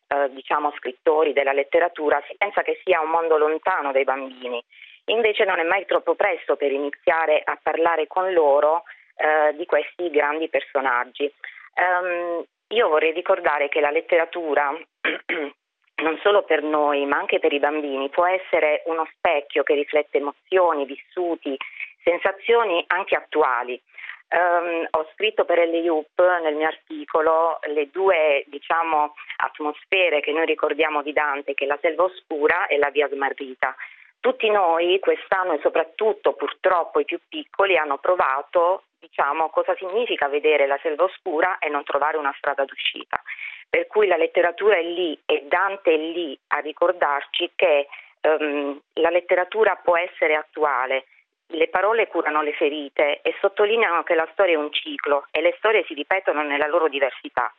[0.09, 4.63] eh, eh, diciamo scrittori della letteratura, si pensa che sia un mondo lontano dai bambini.
[5.05, 8.83] Invece non è mai troppo presto per iniziare a parlare con loro
[9.15, 11.31] eh, di questi grandi personaggi.
[11.75, 14.71] Um, io vorrei ricordare che la letteratura
[16.01, 20.17] non solo per noi, ma anche per i bambini, può essere uno specchio che riflette
[20.17, 21.55] emozioni, vissuti,
[22.03, 23.81] sensazioni anche attuali.
[24.29, 31.01] Um, ho scritto per LUP nel mio articolo le due diciamo, atmosfere che noi ricordiamo
[31.01, 33.73] di Dante, che è la selva oscura e la via smarrita.
[34.19, 40.67] Tutti noi quest'anno e soprattutto purtroppo i più piccoli hanno provato diciamo, cosa significa vedere
[40.67, 43.21] la selva oscura e non trovare una strada d'uscita.
[43.69, 47.87] Per cui la letteratura è lì e Dante è lì a ricordarci che
[48.21, 51.05] um, la letteratura può essere attuale.
[51.49, 55.55] Le parole curano le ferite e sottolineano che la storia è un ciclo e le
[55.57, 57.53] storie si ripetono nella loro diversità.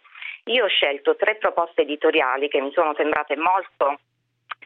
[0.45, 3.99] Io ho scelto tre proposte editoriali che mi sono sembrate molto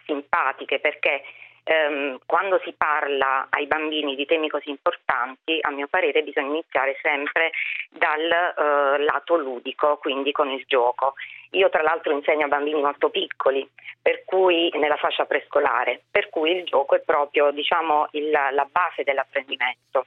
[0.04, 1.22] simpatiche perché
[1.64, 6.98] ehm, quando si parla ai bambini di temi così importanti, a mio parere bisogna iniziare
[7.02, 7.52] sempre
[7.90, 11.14] dal eh, lato ludico, quindi con il gioco.
[11.52, 13.68] Io tra l'altro insegno a bambini molto piccoli,
[14.00, 19.02] per cui nella fascia prescolare, per cui il gioco è proprio diciamo, il, la base
[19.04, 20.06] dell'apprendimento.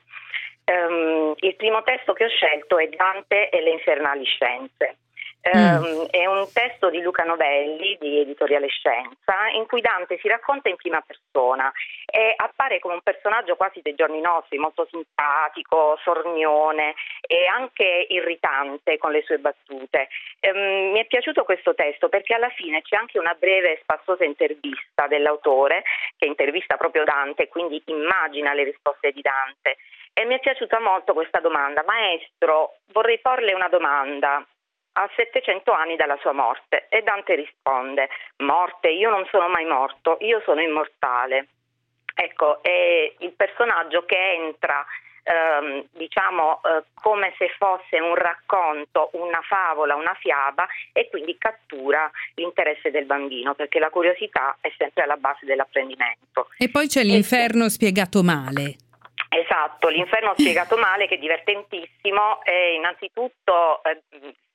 [0.65, 4.97] Um, il primo testo che ho scelto è Dante e le infernali scienze.
[5.47, 6.05] Mm.
[6.09, 10.75] è un testo di Luca Novelli di Editoriale Scienza in cui Dante si racconta in
[10.75, 11.71] prima persona
[12.07, 18.97] e appare come un personaggio quasi dei giorni nostri, molto simpatico, sornione e anche irritante
[18.97, 20.07] con le sue battute.
[20.41, 24.23] Um, mi è piaciuto questo testo perché alla fine c'è anche una breve e spassosa
[24.23, 25.83] intervista dell'autore
[26.17, 29.77] che intervista proprio Dante quindi immagina le risposte di Dante.
[30.17, 31.83] E mi è piaciuta molto questa domanda.
[31.85, 34.43] Maestro, vorrei porle una domanda
[34.97, 40.17] a 700 anni dalla sua morte e Dante risponde morte, io non sono mai morto,
[40.21, 41.47] io sono immortale.
[42.13, 44.85] Ecco, è il personaggio che entra
[45.23, 52.09] ehm, diciamo eh, come se fosse un racconto, una favola, una fiaba e quindi cattura
[52.35, 56.47] l'interesse del bambino perché la curiosità è sempre alla base dell'apprendimento.
[56.57, 57.69] E poi c'è l'inferno e...
[57.69, 58.75] spiegato male.
[59.27, 64.01] Esatto, l'inferno spiegato male che è divertentissimo e innanzitutto eh,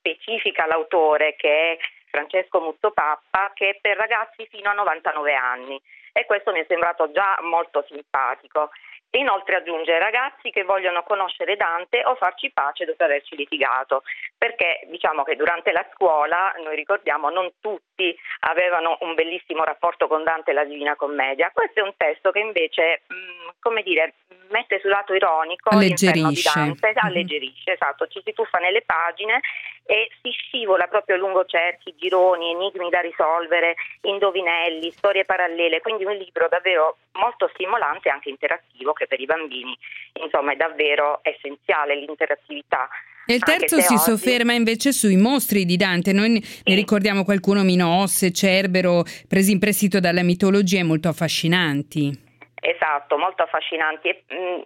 [0.00, 1.78] specifica l'autore che
[2.08, 5.80] Francesco Muzzopappa che è per ragazzi fino a 99 anni
[6.12, 8.70] e questo mi è sembrato già molto simpatico.
[9.12, 14.04] Inoltre aggiunge ragazzi che vogliono conoscere Dante o farci pace dopo averci litigato,
[14.38, 20.22] perché diciamo che durante la scuola, noi ricordiamo, non tutti avevano un bellissimo rapporto con
[20.22, 21.50] Dante e la Divina Commedia.
[21.52, 24.14] Questo è un testo che invece, mm, come dire,
[24.50, 26.96] mette sul lato ironico l'inferno di Dante, mm-hmm.
[27.00, 29.40] alleggerisce, esatto, ci si tuffa nelle pagine
[29.84, 36.16] e si scivola proprio lungo cerchi, gironi, enigmi da risolvere, indovinelli, storie parallele, quindi un
[36.16, 39.76] libro davvero molto stimolante e anche interattivo che per i bambini
[40.22, 42.88] insomma è davvero essenziale l'interattività.
[43.26, 44.02] E il terzo si oggi...
[44.02, 46.12] sofferma invece sui mostri di Dante.
[46.12, 46.62] Noi sì.
[46.66, 52.28] ne ricordiamo qualcuno, Minosse, Cerbero, presi in prestito dalla mitologia molto affascinanti.
[52.60, 54.08] Esatto, molto affascinanti.
[54.08, 54.60] E, mh, mm,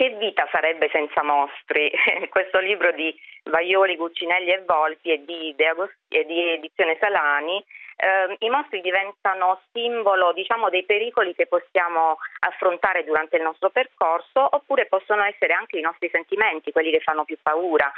[0.00, 1.92] che vita sarebbe senza mostri?
[2.30, 7.62] Questo libro di Vaioli, Guccinelli e Volpi e di, di Edizione Salani
[8.00, 14.48] eh, i mostri diventano simbolo diciamo, dei pericoli che possiamo affrontare durante il nostro percorso
[14.50, 17.92] oppure possono essere anche i nostri sentimenti, quelli che fanno più paura.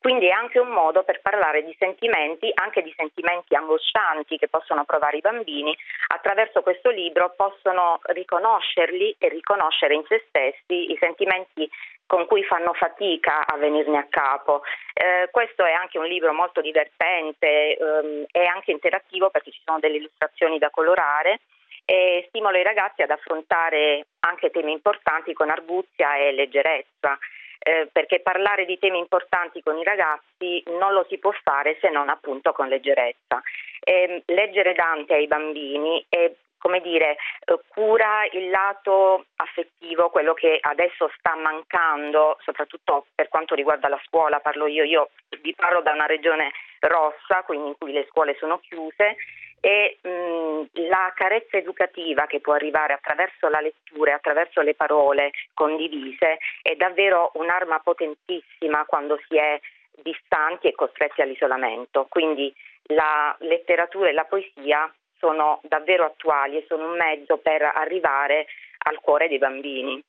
[0.00, 4.84] Quindi è anche un modo per parlare di sentimenti, anche di sentimenti angoscianti che possono
[4.84, 5.76] provare i bambini.
[6.08, 11.68] Attraverso questo libro possono riconoscerli e riconoscere in se stessi i sentimenti
[12.06, 14.62] con cui fanno fatica a venirne a capo.
[14.94, 19.78] Eh, questo è anche un libro molto divertente ehm, e anche interattivo perché ci sono
[19.78, 21.40] delle illustrazioni da colorare
[21.84, 27.18] e stimola i ragazzi ad affrontare anche temi importanti con arguzia e leggerezza
[27.58, 31.88] eh, perché parlare di temi importanti con i ragazzi non lo si può fare se
[31.90, 33.42] non appunto con leggerezza.
[33.80, 40.58] Eh, leggere Dante ai bambini è come dire, eh, cura il lato affettivo, quello che
[40.60, 45.92] adesso sta mancando, soprattutto per quanto riguarda la scuola, parlo io, io vi parlo da
[45.92, 46.50] una regione
[46.80, 49.16] rossa, quindi in cui le scuole sono chiuse
[49.60, 55.30] e mh, la carezza educativa che può arrivare attraverso la lettura e attraverso le parole
[55.54, 59.58] condivise è davvero un'arma potentissima quando si è
[60.02, 62.06] distanti e costretti all'isolamento.
[62.08, 62.54] Quindi
[62.88, 68.46] la letteratura e la poesia sono davvero attuali e sono un mezzo per arrivare
[68.84, 70.02] al cuore dei bambini.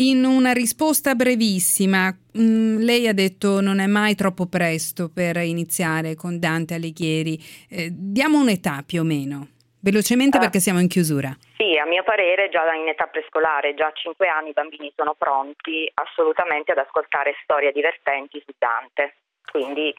[0.00, 5.38] In una risposta brevissima, mh, mm, lei ha detto non è mai troppo presto per
[5.38, 7.36] iniziare con Dante Alighieri.
[7.68, 9.48] Eh, diamo un'età più o meno,
[9.82, 11.36] velocemente eh, perché siamo in chiusura.
[11.56, 15.16] Sì, a mio parere già in età prescolare, già a 5 anni i bambini sono
[15.18, 19.16] pronti assolutamente ad ascoltare storie divertenti su Dante,
[19.50, 19.92] quindi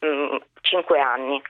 [0.00, 1.42] mh, mm, 5 anni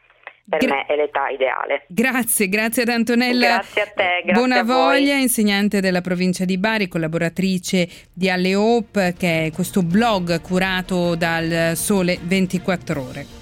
[0.48, 1.84] per Gra- me è l'età ideale.
[1.88, 3.46] Grazie, grazie ad Antonella.
[3.46, 9.52] Grazie a te, Buonavoglia, insegnante della provincia di Bari, collaboratrice di Alle Hope, che è
[9.52, 13.41] questo blog curato dal Sole 24 Ore.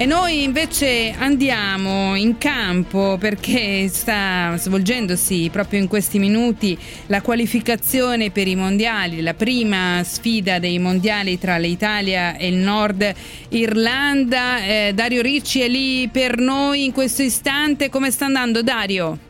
[0.00, 8.30] E noi invece andiamo in campo perché sta svolgendosi proprio in questi minuti la qualificazione
[8.30, 13.12] per i mondiali, la prima sfida dei mondiali tra l'Italia e il Nord
[13.48, 14.64] Irlanda.
[14.64, 17.90] Eh, Dario Ricci è lì per noi in questo istante.
[17.90, 19.27] Come sta andando Dario?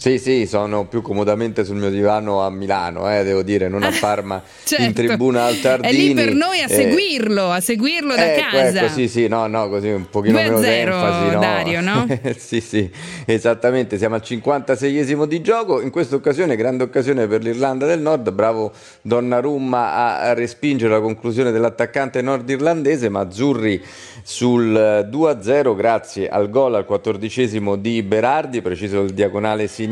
[0.00, 3.92] Sì, sì, sono più comodamente sul mio divano a Milano, eh, devo dire, non a
[4.00, 4.82] Parma, certo.
[4.82, 5.92] in tribuna al Tardini.
[5.92, 8.84] È lì per noi a eh, seguirlo, a seguirlo da ecco, casa.
[8.84, 11.38] Ecco, sì, sì, no, no, così un pochino meno d'enfasi, no?
[11.38, 12.06] Dario, no?
[12.34, 12.90] sì, sì,
[13.26, 18.30] esattamente, siamo al 56esimo di gioco, in questa occasione, grande occasione per l'Irlanda del Nord,
[18.30, 18.72] bravo
[19.02, 23.84] Donnarumma a respingere la conclusione dell'attaccante nordirlandese, ma Azzurri
[24.22, 29.88] sul 2-0 grazie al gol al quattordicesimo di Berardi, preciso il diagonale sinistro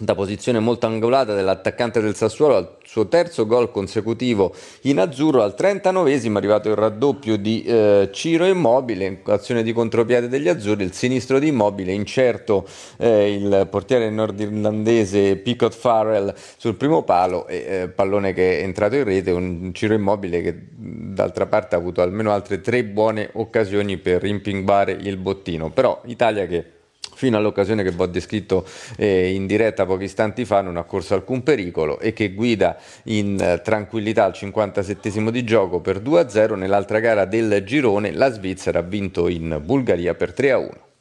[0.00, 5.42] da posizione molto angolata dell'attaccante del Sassuolo al suo terzo gol consecutivo in azzurro.
[5.42, 10.82] Al 39esimo è arrivato il raddoppio di eh, Ciro Immobile azione di contropiede degli azzurri.
[10.82, 12.66] Il sinistro di Immobile incerto
[12.96, 18.96] eh, il portiere nordirlandese Picot Farrell sul primo palo e eh, pallone che è entrato
[18.96, 19.30] in rete.
[19.30, 24.92] Un Ciro Immobile che d'altra parte ha avuto almeno altre tre buone occasioni per rimpinguare
[24.92, 25.70] il bottino.
[25.70, 26.73] Però Italia che
[27.24, 28.66] fino all'occasione che vi ho descritto
[28.96, 33.40] eh, in diretta pochi istanti fa non ha corso alcun pericolo e che guida in
[33.40, 38.82] eh, tranquillità al 57 di gioco per 2-0 nell'altra gara del girone la Svizzera ha
[38.82, 40.93] vinto in Bulgaria per 3-1.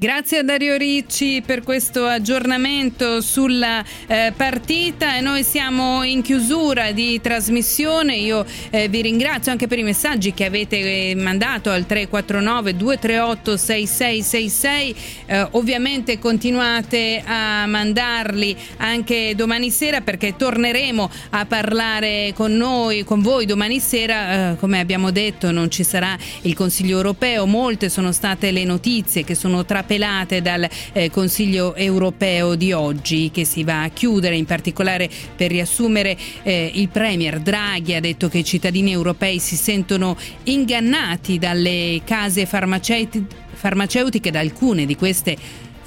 [0.00, 6.90] Grazie a Dario Ricci per questo aggiornamento sulla eh, partita e noi siamo in chiusura
[6.92, 8.16] di trasmissione.
[8.16, 10.78] Io eh, vi ringrazio anche per i messaggi che avete
[11.10, 14.96] eh, mandato al 349 238 6666.
[15.26, 23.20] Eh, ovviamente continuate a mandarli anche domani sera perché torneremo a parlare con noi, con
[23.20, 24.52] voi domani sera.
[24.52, 29.24] Eh, come abbiamo detto non ci sarà il Consiglio europeo, molte sono state le notizie
[29.24, 34.36] che sono tra trapelate dal eh, Consiglio europeo di oggi che si va a chiudere,
[34.36, 39.56] in particolare per riassumere eh, il Premier Draghi ha detto che i cittadini europei si
[39.56, 45.36] sentono ingannati dalle case farmaceutiche, da alcune di queste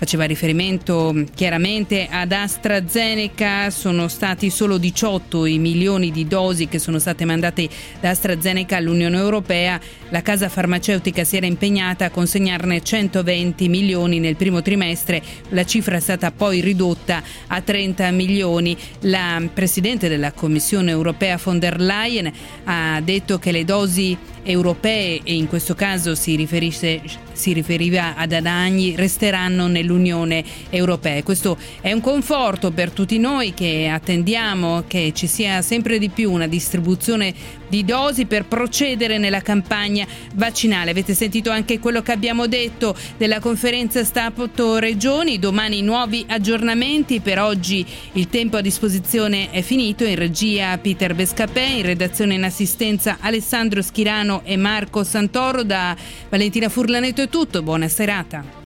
[0.03, 6.99] faceva riferimento chiaramente ad AstraZeneca, sono stati solo 18 i milioni di dosi che sono
[6.99, 7.69] state mandate
[8.01, 9.79] da AstraZeneca all'Unione Europea,
[10.09, 15.95] la casa farmaceutica si era impegnata a consegnarne 120 milioni nel primo trimestre, la cifra
[15.95, 18.75] è stata poi ridotta a 30 milioni.
[19.01, 22.29] La Presidente della Commissione Europea von der Leyen
[22.65, 26.47] ha detto che le dosi europee e in questo caso si,
[27.31, 31.23] si riferiva ad Adagni resteranno nell'Unione Europea.
[31.23, 36.31] Questo è un conforto per tutti noi che attendiamo che ci sia sempre di più
[36.31, 37.33] una distribuzione
[37.73, 40.05] di dosi per procedere nella campagna
[40.35, 40.91] vaccinale.
[40.91, 47.39] Avete sentito anche quello che abbiamo detto della conferenza Stato Regioni, domani nuovi aggiornamenti, per
[47.39, 53.17] oggi il tempo a disposizione è finito, in regia Peter Bescapè, in redazione in assistenza
[53.19, 55.97] Alessandro Schirano e Marco Santoro, da
[56.29, 58.61] Valentina Furlaneto è tutto, buona serata.